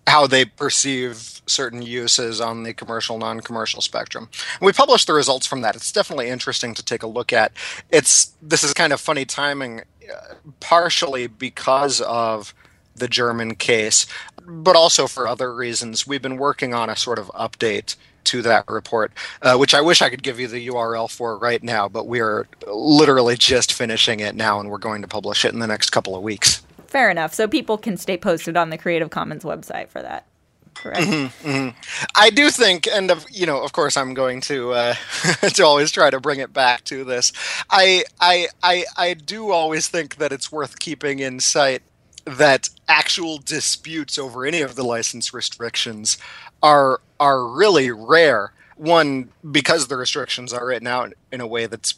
how 0.08 0.28
they 0.28 0.46
perceive 0.46 1.42
certain 1.46 1.82
uses 1.82 2.42
on 2.42 2.64
the 2.64 2.74
commercial 2.74 3.18
non-commercial 3.18 3.82
spectrum. 3.82 4.30
And 4.60 4.66
we 4.66 4.74
published 4.74 5.08
the 5.08 5.14
results 5.14 5.48
from 5.48 5.62
that. 5.62 5.76
It's 5.76 5.92
definitely 5.92 6.30
interesting 6.30 6.74
to 6.74 6.84
take 6.84 7.04
a 7.04 7.08
look 7.08 7.34
at. 7.34 7.52
It's 7.90 8.34
this 8.42 8.64
is 8.64 8.74
kind 8.74 8.94
of 8.94 9.00
funny 9.00 9.26
timing, 9.26 9.82
uh, 9.82 10.36
partially 10.60 11.28
because 11.28 12.02
of 12.02 12.54
the 12.96 13.08
German 13.08 13.56
case, 13.56 14.06
but 14.46 14.76
also 14.76 15.08
for 15.08 15.28
other 15.28 15.54
reasons. 15.54 16.06
We've 16.06 16.22
been 16.22 16.38
working 16.38 16.74
on 16.74 16.90
a 16.90 16.96
sort 16.96 17.20
of 17.20 17.28
update 17.30 17.96
to 18.26 18.42
that 18.42 18.66
report, 18.68 19.12
uh, 19.42 19.58
which 19.58 19.74
I 19.74 19.82
wish 19.82 20.02
I 20.02 20.10
could 20.10 20.24
give 20.24 20.40
you 20.40 20.48
the 20.48 20.68
URL 20.68 21.10
for 21.10 21.38
right 21.38 21.62
now, 21.62 21.90
but 21.90 22.08
we 22.08 22.22
are 22.22 22.48
literally 22.68 23.36
just 23.36 23.74
finishing 23.74 24.20
it 24.20 24.36
now, 24.36 24.60
and 24.60 24.70
we're 24.70 24.78
going 24.78 25.02
to 25.02 25.08
publish 25.08 25.44
it 25.44 25.54
in 25.54 25.60
the 25.60 25.68
next 25.68 25.90
couple 25.90 26.16
of 26.16 26.24
weeks. 26.24 26.62
Fair 26.94 27.10
enough. 27.10 27.34
So 27.34 27.48
people 27.48 27.80
can 27.80 27.98
stay 27.98 28.18
posted 28.18 28.56
on 28.56 28.70
the 28.70 28.78
Creative 28.78 29.10
Commons 29.10 29.44
website 29.44 29.90
for 29.90 30.04
that. 30.04 30.28
Correct. 30.76 31.02
Mm-hmm, 31.02 31.50
mm-hmm. 31.50 32.08
I 32.16 32.30
do 32.30 32.52
think, 32.52 32.86
and 32.86 33.10
of, 33.10 33.26
you 33.32 33.48
know, 33.48 33.64
of 33.64 33.74
course, 33.74 33.98
I'm 33.98 34.14
going 34.14 34.42
to 34.42 34.74
uh, 34.74 34.94
to 35.56 35.64
always 35.66 35.92
try 35.92 36.12
to 36.12 36.20
bring 36.20 36.40
it 36.40 36.54
back 36.54 36.84
to 36.86 37.04
this. 37.04 37.34
I, 37.72 38.04
I, 38.22 38.48
I, 38.62 38.86
I 38.96 39.16
do 39.16 39.50
always 39.50 39.88
think 39.88 40.18
that 40.18 40.32
it's 40.32 40.52
worth 40.52 40.78
keeping 40.78 41.18
in 41.18 41.40
sight 41.40 41.82
that 42.26 42.70
actual 42.88 43.40
disputes 43.40 44.20
over 44.20 44.46
any 44.46 44.62
of 44.62 44.76
the 44.76 44.84
license 44.84 45.34
restrictions 45.34 46.20
are 46.62 47.02
are 47.20 47.44
really 47.48 47.90
rare. 47.90 48.54
One, 48.78 49.30
because 49.50 49.88
the 49.88 49.98
restrictions 49.98 50.54
are 50.54 50.68
written 50.68 50.88
out 50.88 51.14
in 51.32 51.42
a 51.42 51.48
way 51.48 51.66
that's 51.66 51.96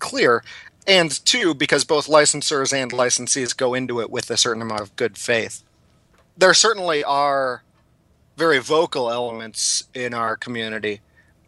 clear, 0.00 0.44
and 0.86 1.24
two, 1.24 1.54
because 1.54 1.84
both 1.84 2.06
licensors 2.06 2.72
and 2.72 2.92
licensees 2.92 3.56
go 3.56 3.74
into 3.74 4.00
it 4.00 4.10
with 4.10 4.30
a 4.30 4.36
certain 4.36 4.62
amount 4.62 4.82
of 4.82 4.96
good 4.96 5.16
faith. 5.16 5.62
There 6.36 6.54
certainly 6.54 7.02
are 7.04 7.62
very 8.36 8.58
vocal 8.58 9.10
elements 9.10 9.84
in 9.94 10.12
our 10.12 10.36
community 10.36 11.00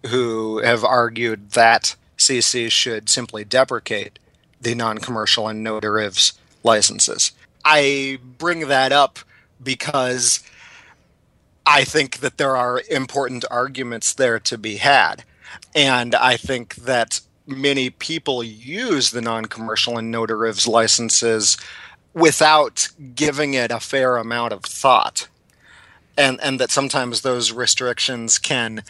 who 0.06 0.58
have 0.58 0.84
argued 0.84 1.50
that 1.50 1.96
CC 2.16 2.70
should 2.70 3.08
simply 3.08 3.44
deprecate 3.44 4.18
the 4.60 4.74
non 4.74 4.98
commercial 4.98 5.48
and 5.48 5.62
no 5.62 5.80
derivs 5.80 6.32
licenses. 6.62 7.32
I 7.64 8.18
bring 8.38 8.68
that 8.68 8.92
up 8.92 9.18
because 9.62 10.42
I 11.66 11.84
think 11.84 12.18
that 12.18 12.38
there 12.38 12.56
are 12.56 12.82
important 12.90 13.44
arguments 13.50 14.14
there 14.14 14.38
to 14.40 14.56
be 14.56 14.76
had. 14.76 15.24
And 15.74 16.14
I 16.14 16.36
think 16.36 16.76
that 16.76 17.20
many 17.46 17.90
people 17.90 18.42
use 18.42 19.10
the 19.10 19.20
non-commercial 19.20 19.98
and 19.98 20.10
no 20.10 20.26
derivs 20.26 20.66
licenses 20.66 21.56
without 22.12 22.88
giving 23.14 23.54
it 23.54 23.70
a 23.70 23.80
fair 23.80 24.16
amount 24.16 24.52
of 24.52 24.62
thought. 24.62 25.28
And 26.18 26.40
and 26.42 26.58
that 26.60 26.70
sometimes 26.70 27.20
those 27.20 27.52
restrictions 27.52 28.38
can 28.38 28.82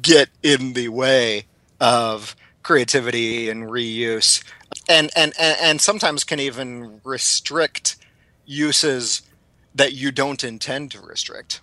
get 0.00 0.28
in 0.42 0.74
the 0.74 0.88
way 0.88 1.46
of 1.80 2.36
creativity 2.62 3.50
and 3.50 3.64
reuse. 3.64 4.44
And 4.88 5.10
and 5.16 5.32
and, 5.38 5.56
and 5.60 5.80
sometimes 5.80 6.22
can 6.22 6.38
even 6.38 7.00
restrict 7.02 7.96
uses 8.46 9.22
that 9.74 9.92
you 9.92 10.12
don't 10.12 10.44
intend 10.44 10.92
to 10.92 11.00
restrict 11.00 11.60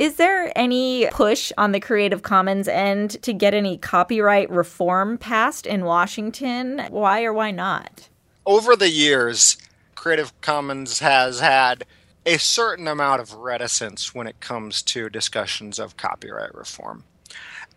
is 0.00 0.16
there 0.16 0.50
any 0.56 1.06
push 1.12 1.52
on 1.58 1.72
the 1.72 1.78
Creative 1.78 2.22
Commons 2.22 2.66
end 2.66 3.22
to 3.22 3.34
get 3.34 3.52
any 3.52 3.76
copyright 3.76 4.48
reform 4.48 5.18
passed 5.18 5.66
in 5.66 5.84
Washington? 5.84 6.86
Why 6.88 7.22
or 7.22 7.34
why 7.34 7.50
not? 7.50 8.08
Over 8.46 8.76
the 8.76 8.88
years, 8.88 9.58
Creative 9.94 10.32
Commons 10.40 11.00
has 11.00 11.40
had 11.40 11.84
a 12.24 12.38
certain 12.38 12.88
amount 12.88 13.20
of 13.20 13.34
reticence 13.34 14.14
when 14.14 14.26
it 14.26 14.40
comes 14.40 14.80
to 14.84 15.10
discussions 15.10 15.78
of 15.78 15.98
copyright 15.98 16.54
reform. 16.54 17.04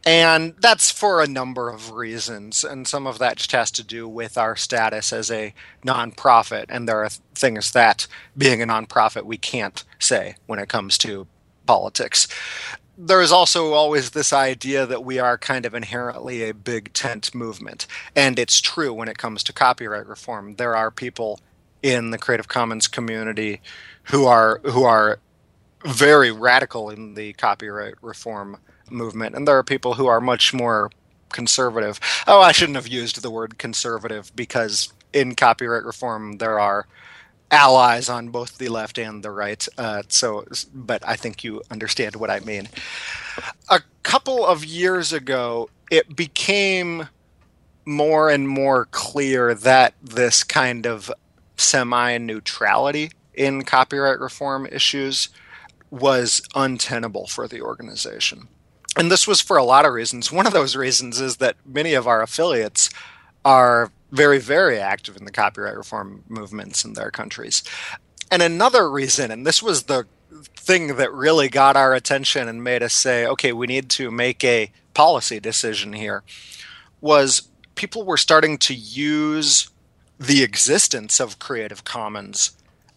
And 0.05 0.53
that's 0.61 0.91
for 0.91 1.21
a 1.21 1.27
number 1.27 1.69
of 1.69 1.91
reasons. 1.91 2.63
And 2.63 2.87
some 2.87 3.05
of 3.05 3.19
that 3.19 3.35
just 3.35 3.51
has 3.51 3.69
to 3.71 3.83
do 3.83 4.07
with 4.07 4.37
our 4.37 4.55
status 4.55 5.11
as 5.11 5.29
a 5.29 5.53
nonprofit. 5.85 6.65
And 6.69 6.87
there 6.87 7.03
are 7.03 7.09
things 7.35 7.71
that, 7.71 8.07
being 8.37 8.61
a 8.61 8.65
nonprofit, 8.65 9.23
we 9.25 9.37
can't 9.37 9.83
say 9.99 10.35
when 10.45 10.59
it 10.59 10.69
comes 10.69 10.97
to 10.99 11.27
politics. 11.65 12.27
there 12.97 13.21
is 13.21 13.31
also 13.31 13.73
always 13.73 14.11
this 14.11 14.31
idea 14.31 14.85
that 14.85 15.03
we 15.03 15.17
are 15.19 15.37
kind 15.37 15.65
of 15.65 15.73
inherently 15.73 16.43
a 16.47 16.53
big 16.53 16.93
tent 16.93 17.33
movement. 17.33 17.87
And 18.15 18.37
it's 18.37 18.61
true 18.61 18.93
when 18.93 19.07
it 19.07 19.17
comes 19.17 19.43
to 19.43 19.53
copyright 19.53 20.05
reform. 20.07 20.55
There 20.55 20.75
are 20.75 20.91
people 20.91 21.39
in 21.81 22.11
the 22.11 22.17
Creative 22.17 22.47
Commons 22.47 22.87
community 22.87 23.61
who 24.03 24.25
are 24.25 24.61
who 24.63 24.83
are 24.83 25.19
very 25.85 26.31
radical 26.31 26.89
in 26.89 27.15
the 27.15 27.33
copyright 27.33 27.95
reform 28.01 28.57
movement, 28.89 29.35
and 29.35 29.47
there 29.47 29.57
are 29.57 29.63
people 29.63 29.95
who 29.95 30.07
are 30.07 30.21
much 30.21 30.53
more 30.53 30.89
conservative. 31.31 31.99
Oh, 32.27 32.41
I 32.41 32.51
shouldn't 32.51 32.77
have 32.77 32.87
used 32.87 33.21
the 33.21 33.31
word 33.31 33.57
conservative 33.57 34.31
because 34.35 34.93
in 35.13 35.35
copyright 35.35 35.83
reform 35.83 36.37
there 36.37 36.59
are 36.59 36.87
allies 37.53 38.09
on 38.09 38.29
both 38.29 38.57
the 38.57 38.67
left 38.67 38.97
and 38.97 39.23
the 39.23 39.31
right. 39.31 39.65
Uh, 39.77 40.01
so, 40.07 40.45
but 40.73 41.07
I 41.07 41.15
think 41.15 41.43
you 41.43 41.61
understand 41.69 42.15
what 42.15 42.29
I 42.29 42.39
mean. 42.39 42.67
A 43.69 43.81
couple 44.01 44.45
of 44.45 44.65
years 44.65 45.13
ago, 45.13 45.69
it 45.91 46.15
became 46.15 47.07
more 47.85 48.29
and 48.29 48.49
more 48.49 48.85
clear 48.85 49.53
that 49.53 49.93
this 50.01 50.43
kind 50.43 50.87
of 50.87 51.11
semi 51.55 52.17
neutrality 52.17 53.11
in 53.33 53.63
copyright 53.63 54.19
reform 54.19 54.65
issues 54.65 55.29
was 55.91 56.41
untenable 56.55 57.27
for 57.27 57.47
the 57.47 57.61
organization. 57.61 58.47
And 58.97 59.11
this 59.11 59.27
was 59.27 59.41
for 59.41 59.57
a 59.57 59.63
lot 59.63 59.85
of 59.85 59.93
reasons. 59.93 60.31
One 60.31 60.47
of 60.47 60.53
those 60.53 60.75
reasons 60.75 61.19
is 61.19 61.37
that 61.37 61.55
many 61.65 61.93
of 61.93 62.07
our 62.07 62.21
affiliates 62.21 62.89
are 63.45 63.91
very, 64.13 64.37
very 64.37 64.79
active 64.79 65.17
in 65.17 65.25
the 65.25 65.31
copyright 65.31 65.75
reform 65.75 66.23
movements 66.29 66.85
in 66.85 66.93
their 66.93 67.09
countries. 67.09 67.63
And 68.31 68.43
another 68.43 68.89
reason, 68.89 69.31
and 69.31 69.45
this 69.45 69.61
was 69.61 69.83
the 69.83 70.05
thing 70.55 70.95
that 70.97 71.11
really 71.11 71.49
got 71.49 71.75
our 71.75 71.93
attention 71.93 72.47
and 72.47 72.63
made 72.63 72.83
us 72.83 72.93
say, 72.93 73.25
okay, 73.25 73.51
we 73.51 73.65
need 73.65 73.89
to 73.89 74.11
make 74.11 74.43
a 74.43 74.71
policy 74.93 75.39
decision 75.39 75.93
here, 75.93 76.23
was 77.01 77.49
people 77.73 78.05
were 78.05 78.17
starting 78.17 78.59
to 78.59 78.75
use 78.75 79.69
the 80.19 80.43
existence 80.43 81.19
of 81.19 81.39
Creative 81.39 81.83
Commons 81.83 82.55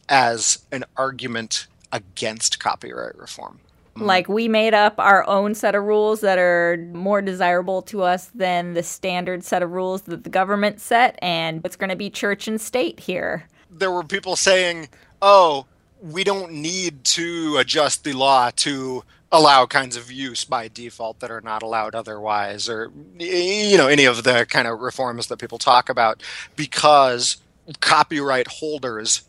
as 0.08 0.66
an 0.70 0.84
argument 0.96 1.66
against 1.90 2.60
copyright 2.60 3.16
reform. 3.16 3.60
Mm-hmm. 3.96 4.04
Like 4.04 4.28
we 4.28 4.46
made 4.46 4.74
up 4.74 4.94
our 4.98 5.26
own 5.26 5.54
set 5.54 5.74
of 5.74 5.84
rules 5.84 6.20
that 6.20 6.38
are 6.38 6.76
more 6.92 7.22
desirable 7.22 7.80
to 7.82 8.02
us 8.02 8.30
than 8.34 8.74
the 8.74 8.82
standard 8.82 9.42
set 9.42 9.62
of 9.62 9.70
rules 9.72 10.02
that 10.02 10.22
the 10.22 10.30
government 10.30 10.80
set, 10.80 11.18
and 11.22 11.64
it's 11.64 11.76
going 11.76 11.90
to 11.90 11.96
be 11.96 12.10
church 12.10 12.46
and 12.46 12.60
state 12.60 13.00
here. 13.00 13.48
There 13.70 13.90
were 13.90 14.04
people 14.04 14.36
saying, 14.36 14.88
oh, 15.22 15.66
we 16.02 16.24
don't 16.24 16.52
need 16.52 17.04
to 17.04 17.56
adjust 17.58 18.04
the 18.04 18.12
law 18.12 18.50
to 18.56 19.02
allow 19.32 19.66
kinds 19.66 19.96
of 19.96 20.12
use 20.12 20.44
by 20.44 20.68
default 20.68 21.20
that 21.20 21.30
are 21.30 21.40
not 21.40 21.62
allowed 21.62 21.94
otherwise, 21.94 22.68
or, 22.68 22.92
you 23.18 23.76
know, 23.76 23.88
any 23.88 24.04
of 24.04 24.22
the 24.24 24.46
kind 24.48 24.68
of 24.68 24.80
reforms 24.80 25.26
that 25.28 25.38
people 25.38 25.58
talk 25.58 25.88
about, 25.88 26.22
because 26.54 27.38
copyright 27.80 28.46
holders 28.46 29.22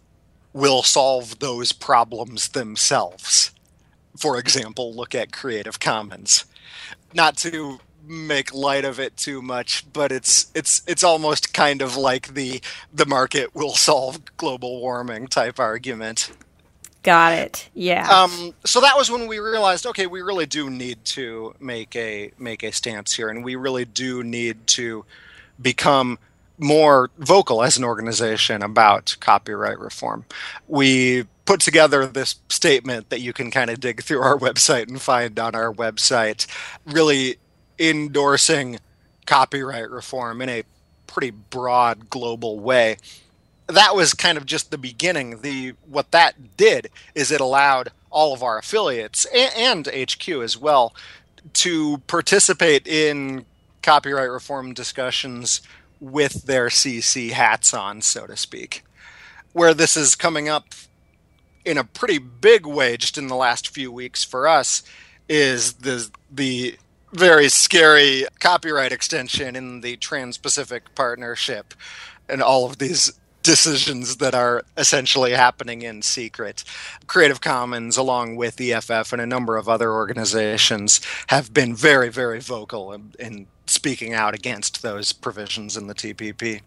will 0.53 0.83
solve 0.83 1.39
those 1.39 1.71
problems 1.71 2.49
themselves 2.49 3.51
for 4.17 4.37
example, 4.37 4.93
look 4.93 5.15
at 5.15 5.31
Creative 5.31 5.79
Commons. 5.79 6.45
Not 7.13 7.37
to 7.37 7.79
make 8.07 8.53
light 8.53 8.85
of 8.85 8.99
it 8.99 9.17
too 9.17 9.41
much, 9.41 9.91
but 9.91 10.11
it's 10.11 10.51
it's 10.55 10.81
it's 10.87 11.03
almost 11.03 11.53
kind 11.53 11.81
of 11.81 11.95
like 11.97 12.33
the 12.33 12.61
the 12.93 13.05
market 13.05 13.53
will 13.53 13.73
solve 13.73 14.21
global 14.37 14.79
warming 14.79 15.27
type 15.27 15.59
argument. 15.59 16.31
Got 17.03 17.33
it. 17.33 17.69
Yeah. 17.73 18.09
Um, 18.09 18.53
so 18.65 18.81
that 18.81 18.97
was 18.97 19.09
when 19.09 19.27
we 19.27 19.39
realized, 19.39 19.85
okay, 19.85 20.07
we 20.07 20.21
really 20.21 20.45
do 20.45 20.69
need 20.69 21.05
to 21.05 21.55
make 21.59 21.95
a 21.95 22.31
make 22.37 22.63
a 22.63 22.71
stance 22.71 23.13
here, 23.13 23.29
and 23.29 23.43
we 23.43 23.55
really 23.55 23.85
do 23.85 24.23
need 24.23 24.67
to 24.67 25.05
become 25.61 26.19
more 26.57 27.09
vocal 27.17 27.63
as 27.63 27.77
an 27.77 27.83
organization 27.83 28.63
about 28.63 29.15
copyright 29.19 29.79
reform. 29.79 30.25
We 30.67 31.25
put 31.47 31.61
together 31.61 32.05
this 32.05 32.35
statement 32.49 33.09
that 33.09 33.21
you 33.21 33.33
can 33.33 33.49
kind 33.49 33.71
of 33.71 33.79
dig 33.79 34.03
through 34.03 34.21
our 34.21 34.37
website 34.37 34.87
and 34.89 35.01
find 35.01 35.39
on 35.39 35.55
our 35.55 35.73
website, 35.73 36.45
really 36.85 37.37
endorsing 37.79 38.79
copyright 39.25 39.89
reform 39.89 40.41
in 40.41 40.49
a 40.49 40.63
pretty 41.07 41.31
broad 41.31 42.09
global 42.09 42.59
way. 42.59 42.97
That 43.67 43.95
was 43.95 44.13
kind 44.13 44.37
of 44.37 44.45
just 44.45 44.71
the 44.71 44.77
beginning. 44.77 45.41
The 45.41 45.73
what 45.89 46.11
that 46.11 46.57
did 46.57 46.89
is 47.15 47.31
it 47.31 47.41
allowed 47.41 47.91
all 48.09 48.33
of 48.33 48.43
our 48.43 48.57
affiliates 48.59 49.25
and, 49.33 49.85
and 49.85 50.09
HQ 50.09 50.29
as 50.29 50.57
well 50.57 50.93
to 51.53 51.97
participate 52.07 52.87
in 52.87 53.45
copyright 53.81 54.29
reform 54.29 54.73
discussions 54.73 55.61
with 55.99 56.43
their 56.43 56.67
CC 56.67 57.31
hats 57.31 57.73
on, 57.73 58.01
so 58.01 58.27
to 58.27 58.35
speak. 58.37 58.83
Where 59.53 59.73
this 59.73 59.97
is 59.97 60.15
coming 60.15 60.47
up 60.47 60.65
in 61.67 61.77
a 61.77 61.83
pretty 61.83 62.17
big 62.17 62.65
way 62.65 62.95
just 62.95 63.17
in 63.17 63.27
the 63.27 63.35
last 63.35 63.67
few 63.67 63.91
weeks 63.91 64.23
for 64.23 64.47
us 64.47 64.83
is 65.27 65.73
the 65.73 66.09
the 66.31 66.77
very 67.11 67.49
scary 67.49 68.25
copyright 68.39 68.91
extension 68.91 69.55
in 69.55 69.81
the 69.81 69.97
Trans-Pacific 69.97 70.95
Partnership 70.95 71.73
and 72.29 72.41
all 72.41 72.65
of 72.65 72.77
these 72.77 73.13
decisions 73.43 74.17
that 74.17 74.35
are 74.35 74.63
essentially 74.75 75.31
happening 75.31 75.81
in 75.81 76.01
secret. 76.01 76.63
Creative 77.07 77.39
Commons, 77.39 77.95
along 77.95 78.35
with 78.35 78.59
EFF 78.59 79.13
and 79.13 79.21
a 79.21 79.25
number 79.25 79.55
of 79.55 79.69
other 79.69 79.91
organizations, 79.91 80.99
have 81.27 81.53
been 81.53 81.73
very, 81.73 82.09
very 82.09 82.41
vocal 82.41 82.91
in, 82.91 83.13
in 83.19 83.47
speaking 83.65 84.13
out 84.13 84.33
against 84.33 84.81
those 84.81 85.13
provisions 85.13 85.77
in 85.77 85.87
the 85.87 85.95
TPP. 85.95 86.61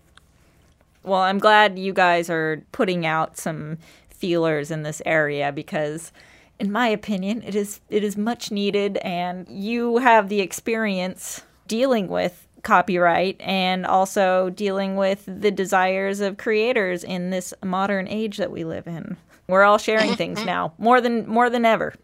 Well, 1.03 1.21
I'm 1.21 1.39
glad 1.39 1.79
you 1.79 1.93
guys 1.93 2.29
are 2.29 2.63
putting 2.73 3.07
out 3.07 3.39
some 3.39 3.79
feelers 4.21 4.71
in 4.71 4.83
this 4.83 5.01
area 5.07 5.51
because 5.51 6.13
in 6.59 6.71
my 6.71 6.89
opinion 6.89 7.43
it 7.43 7.55
is 7.55 7.81
it 7.89 8.05
is 8.05 8.17
much 8.17 8.51
needed 8.51 8.99
and 8.99 9.49
you 9.49 9.97
have 9.99 10.29
the 10.29 10.41
experience 10.41 11.43
dealing 11.67 12.07
with 12.07 12.47
copyright 12.63 13.41
and 13.41 13.87
also 13.87 14.51
dealing 14.51 14.95
with 14.97 15.25
the 15.27 15.51
desires 15.51 16.21
of 16.21 16.37
creators 16.37 17.03
in 17.03 17.31
this 17.31 17.55
modern 17.65 18.07
age 18.07 18.37
that 18.37 18.51
we 18.51 18.65
live 18.65 18.87
in. 18.87 19.17
We're 19.49 19.63
all 19.63 19.79
sharing 19.79 20.15
things 20.15 20.45
now 20.45 20.75
more 20.77 21.01
than 21.01 21.27
more 21.27 21.49
than 21.49 21.65
ever. 21.65 21.95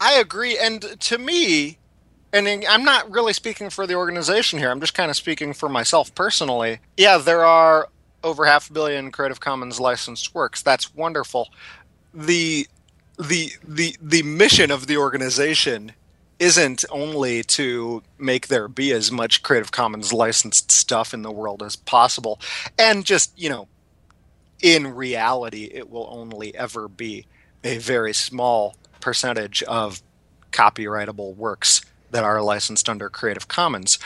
I 0.00 0.14
agree 0.14 0.56
and 0.58 0.98
to 0.98 1.18
me 1.18 1.76
and 2.32 2.48
I'm 2.68 2.84
not 2.84 3.10
really 3.10 3.32
speaking 3.32 3.70
for 3.70 3.86
the 3.86 3.94
organization 3.94 4.58
here. 4.58 4.70
I'm 4.70 4.80
just 4.80 4.94
kind 4.94 5.10
of 5.10 5.16
speaking 5.16 5.52
for 5.52 5.68
myself 5.68 6.14
personally. 6.14 6.78
Yeah, 6.96 7.18
there 7.18 7.44
are 7.44 7.88
over 8.22 8.44
half 8.44 8.70
a 8.70 8.72
billion 8.72 9.10
Creative 9.10 9.40
Commons 9.40 9.80
licensed 9.80 10.34
works. 10.34 10.62
That's 10.62 10.94
wonderful. 10.94 11.48
The 12.12 12.66
the 13.18 13.52
the 13.66 13.96
the 14.00 14.22
mission 14.22 14.70
of 14.70 14.86
the 14.86 14.96
organization 14.96 15.92
isn't 16.38 16.84
only 16.90 17.42
to 17.42 18.02
make 18.18 18.48
there 18.48 18.66
be 18.66 18.92
as 18.92 19.12
much 19.12 19.42
Creative 19.42 19.70
Commons 19.70 20.12
licensed 20.12 20.70
stuff 20.72 21.12
in 21.12 21.22
the 21.22 21.30
world 21.30 21.62
as 21.62 21.76
possible, 21.76 22.40
and 22.78 23.04
just 23.04 23.38
you 23.38 23.48
know, 23.48 23.68
in 24.62 24.94
reality, 24.94 25.70
it 25.72 25.90
will 25.90 26.08
only 26.10 26.54
ever 26.54 26.88
be 26.88 27.26
a 27.62 27.78
very 27.78 28.14
small 28.14 28.74
percentage 29.00 29.62
of 29.64 30.02
copyrightable 30.52 31.34
works 31.36 31.82
that 32.10 32.24
are 32.24 32.42
licensed 32.42 32.88
under 32.88 33.08
Creative 33.08 33.46
Commons. 33.48 33.98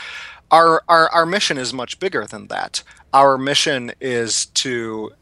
Our, 0.51 0.83
our, 0.87 1.09
our 1.09 1.25
mission 1.25 1.57
is 1.57 1.73
much 1.73 1.99
bigger 1.99 2.25
than 2.25 2.47
that. 2.47 2.83
Our 3.15 3.37
mission 3.37 3.93
is 4.01 4.47
to 4.47 5.13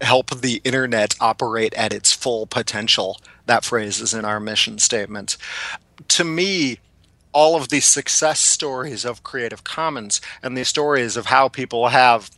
help 0.00 0.30
the 0.30 0.62
internet 0.64 1.14
operate 1.20 1.74
at 1.74 1.92
its 1.92 2.10
full 2.10 2.46
potential. 2.46 3.20
That 3.44 3.66
phrase 3.66 4.00
is 4.00 4.14
in 4.14 4.24
our 4.24 4.40
mission 4.40 4.78
statement. 4.78 5.36
To 6.08 6.24
me, 6.24 6.78
all 7.34 7.54
of 7.54 7.68
the 7.68 7.80
success 7.80 8.40
stories 8.40 9.04
of 9.04 9.24
Creative 9.24 9.62
Commons 9.62 10.22
and 10.42 10.56
the 10.56 10.64
stories 10.64 11.18
of 11.18 11.26
how 11.26 11.50
people 11.50 11.88
have 11.88 12.30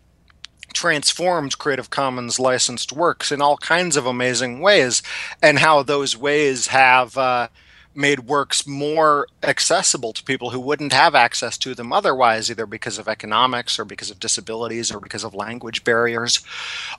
transformed 0.74 1.56
Creative 1.56 1.88
Commons 1.88 2.40
licensed 2.40 2.90
works 2.90 3.30
in 3.30 3.40
all 3.40 3.58
kinds 3.58 3.96
of 3.96 4.06
amazing 4.06 4.58
ways, 4.58 5.04
and 5.40 5.60
how 5.60 5.84
those 5.84 6.16
ways 6.16 6.66
have 6.66 7.16
uh, 7.16 7.46
made 7.96 8.20
works 8.20 8.66
more 8.66 9.26
accessible 9.42 10.12
to 10.12 10.22
people 10.24 10.50
who 10.50 10.60
wouldn't 10.60 10.92
have 10.92 11.14
access 11.14 11.56
to 11.58 11.74
them 11.74 11.92
otherwise, 11.92 12.50
either 12.50 12.66
because 12.66 12.98
of 12.98 13.08
economics 13.08 13.78
or 13.78 13.84
because 13.84 14.10
of 14.10 14.20
disabilities 14.20 14.92
or 14.92 15.00
because 15.00 15.24
of 15.24 15.34
language 15.34 15.84
barriers. 15.84 16.40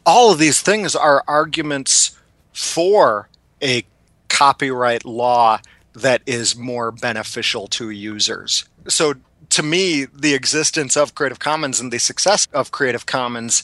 All 0.06 0.32
of 0.32 0.40
these 0.40 0.62
things 0.62 0.96
are 0.96 1.24
arguments 1.28 2.18
for 2.54 3.30
a 3.62 3.86
copyright 4.30 5.06
law 5.06 5.60
that 5.94 6.22
is 6.26 6.56
more 6.56 6.92
beneficial 6.92 7.68
to 7.68 7.90
users. 7.90 8.66
So, 8.88 9.16
to 9.50 9.64
me, 9.64 10.06
the 10.06 10.34
existence 10.34 10.98
of 10.98 11.16
Creative 11.16 11.40
Commons 11.40 11.80
and 11.80 11.92
the 11.92 12.00
success 12.00 12.48
of 12.54 12.72
Creative 12.72 13.06
Commons 13.06 13.64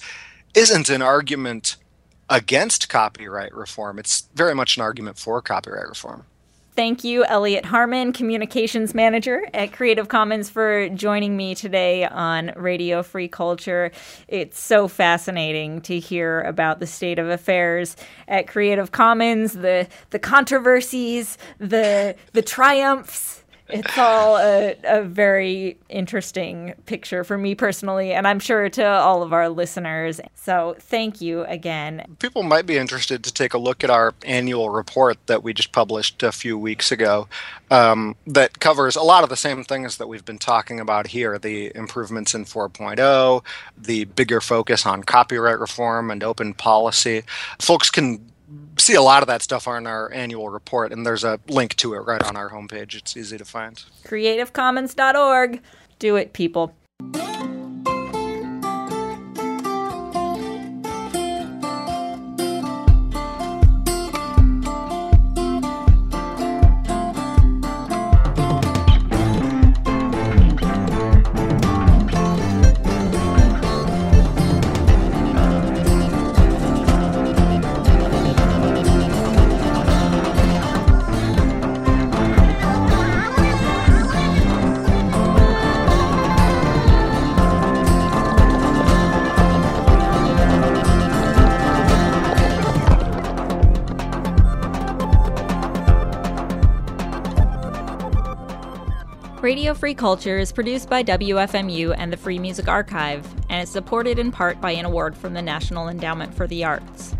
isn't 0.53 0.89
an 0.89 1.01
argument 1.01 1.75
against 2.29 2.89
copyright 2.89 3.53
reform. 3.53 3.99
It's 3.99 4.27
very 4.33 4.55
much 4.55 4.77
an 4.77 4.83
argument 4.83 5.17
for 5.17 5.41
copyright 5.41 5.87
reform. 5.87 6.25
Thank 6.75 7.03
you, 7.03 7.23
Elliot 7.25 7.65
Harmon, 7.65 8.13
Communications 8.13 8.95
Manager 8.95 9.47
at 9.53 9.73
Creative 9.73 10.07
Commons, 10.07 10.49
for 10.49 10.89
joining 10.89 11.37
me 11.37 11.53
today 11.53 12.07
on 12.07 12.51
Radio 12.55 13.03
Free 13.03 13.27
Culture. 13.27 13.91
It's 14.27 14.59
so 14.59 14.87
fascinating 14.87 15.81
to 15.81 15.99
hear 15.99 16.41
about 16.41 16.79
the 16.79 16.87
state 16.87 17.19
of 17.19 17.27
affairs 17.27 17.95
at 18.27 18.47
Creative 18.47 18.91
Commons, 18.91 19.53
the 19.53 19.87
the 20.09 20.17
controversies, 20.17 21.37
the 21.59 22.15
the 22.31 22.41
triumphs 22.41 23.42
it's 23.69 23.97
all 23.97 24.37
a, 24.37 24.75
a, 24.83 25.03
very 25.03 25.77
interesting 25.89 26.73
picture 26.85 27.23
for 27.23 27.37
me 27.37 27.55
personally, 27.55 28.11
and 28.11 28.27
I'm 28.27 28.39
sure 28.39 28.69
to 28.69 28.85
all 28.85 29.23
of 29.23 29.31
our 29.31 29.49
listeners. 29.49 30.19
So 30.35 30.75
thank 30.79 31.21
you 31.21 31.43
again. 31.45 32.17
People 32.19 32.43
might 32.43 32.65
be 32.65 32.77
interested 32.77 33.23
to 33.23 33.33
take 33.33 33.53
a 33.53 33.57
look 33.57 33.83
at 33.83 33.89
our 33.89 34.13
annual 34.25 34.69
report 34.69 35.17
that 35.27 35.43
we 35.43 35.53
just 35.53 35.71
published 35.71 36.23
a 36.23 36.31
few 36.31 36.57
weeks 36.57 36.91
ago 36.91 37.27
um, 37.71 38.15
that 38.27 38.59
covers 38.59 38.95
a 38.95 39.03
lot 39.03 39.23
of 39.23 39.29
the 39.29 39.37
same 39.37 39.63
things 39.63 39.97
that 39.97 40.07
we've 40.07 40.25
been 40.25 40.39
talking 40.39 40.79
about 40.79 41.07
here 41.07 41.37
the 41.39 41.71
improvements 41.75 42.33
in 42.33 42.45
4.0, 42.45 43.43
the 43.77 44.05
bigger 44.05 44.41
focus 44.41 44.85
on 44.85 45.03
copyright 45.03 45.59
reform 45.59 46.11
and 46.11 46.23
open 46.23 46.53
policy. 46.53 47.23
Folks 47.59 47.89
can 47.89 48.32
see 48.77 48.95
a 48.95 49.01
lot 49.01 49.23
of 49.23 49.27
that 49.27 49.41
stuff 49.41 49.67
on 49.67 49.87
our 49.87 50.11
annual 50.11 50.49
report, 50.49 50.91
and 50.91 51.05
there's 51.05 51.23
a 51.23 51.39
link 51.47 51.75
to 51.77 51.93
it 51.93 51.99
right 51.99 52.21
on 52.23 52.35
our 52.35 52.49
homepage. 52.49 52.95
It's 52.95 53.15
easy 53.15 53.37
to 53.37 53.45
find. 53.45 53.83
CreativeCommons.org. 54.05 55.61
Do 55.99 56.15
it, 56.15 56.33
people. 56.33 56.73
Radio 99.63 99.75
Free 99.75 99.93
Culture 99.93 100.39
is 100.39 100.51
produced 100.51 100.89
by 100.89 101.05
WFMU 101.05 101.95
and 101.97 102.11
the 102.11 102.17
Free 102.17 102.37
Music 102.37 102.67
Archive, 102.67 103.25
and 103.49 103.63
is 103.63 103.69
supported 103.69 104.19
in 104.19 104.29
part 104.29 104.59
by 104.59 104.71
an 104.71 104.83
award 104.83 105.15
from 105.15 105.33
the 105.33 105.41
National 105.41 105.87
Endowment 105.87 106.35
for 106.35 106.47
the 106.47 106.65
Arts. 106.65 107.15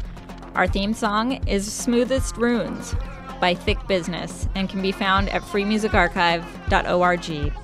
Our 0.54 0.68
theme 0.68 0.94
song 0.94 1.40
is 1.48 1.72
Smoothest 1.72 2.36
Runes 2.36 2.96
by 3.40 3.56
Thick 3.56 3.78
Business 3.88 4.50
and 4.56 4.68
can 4.68 4.82
be 4.82 4.92
found 4.92 5.30
at 5.30 5.42
freemusicarchive.org. 5.42 7.63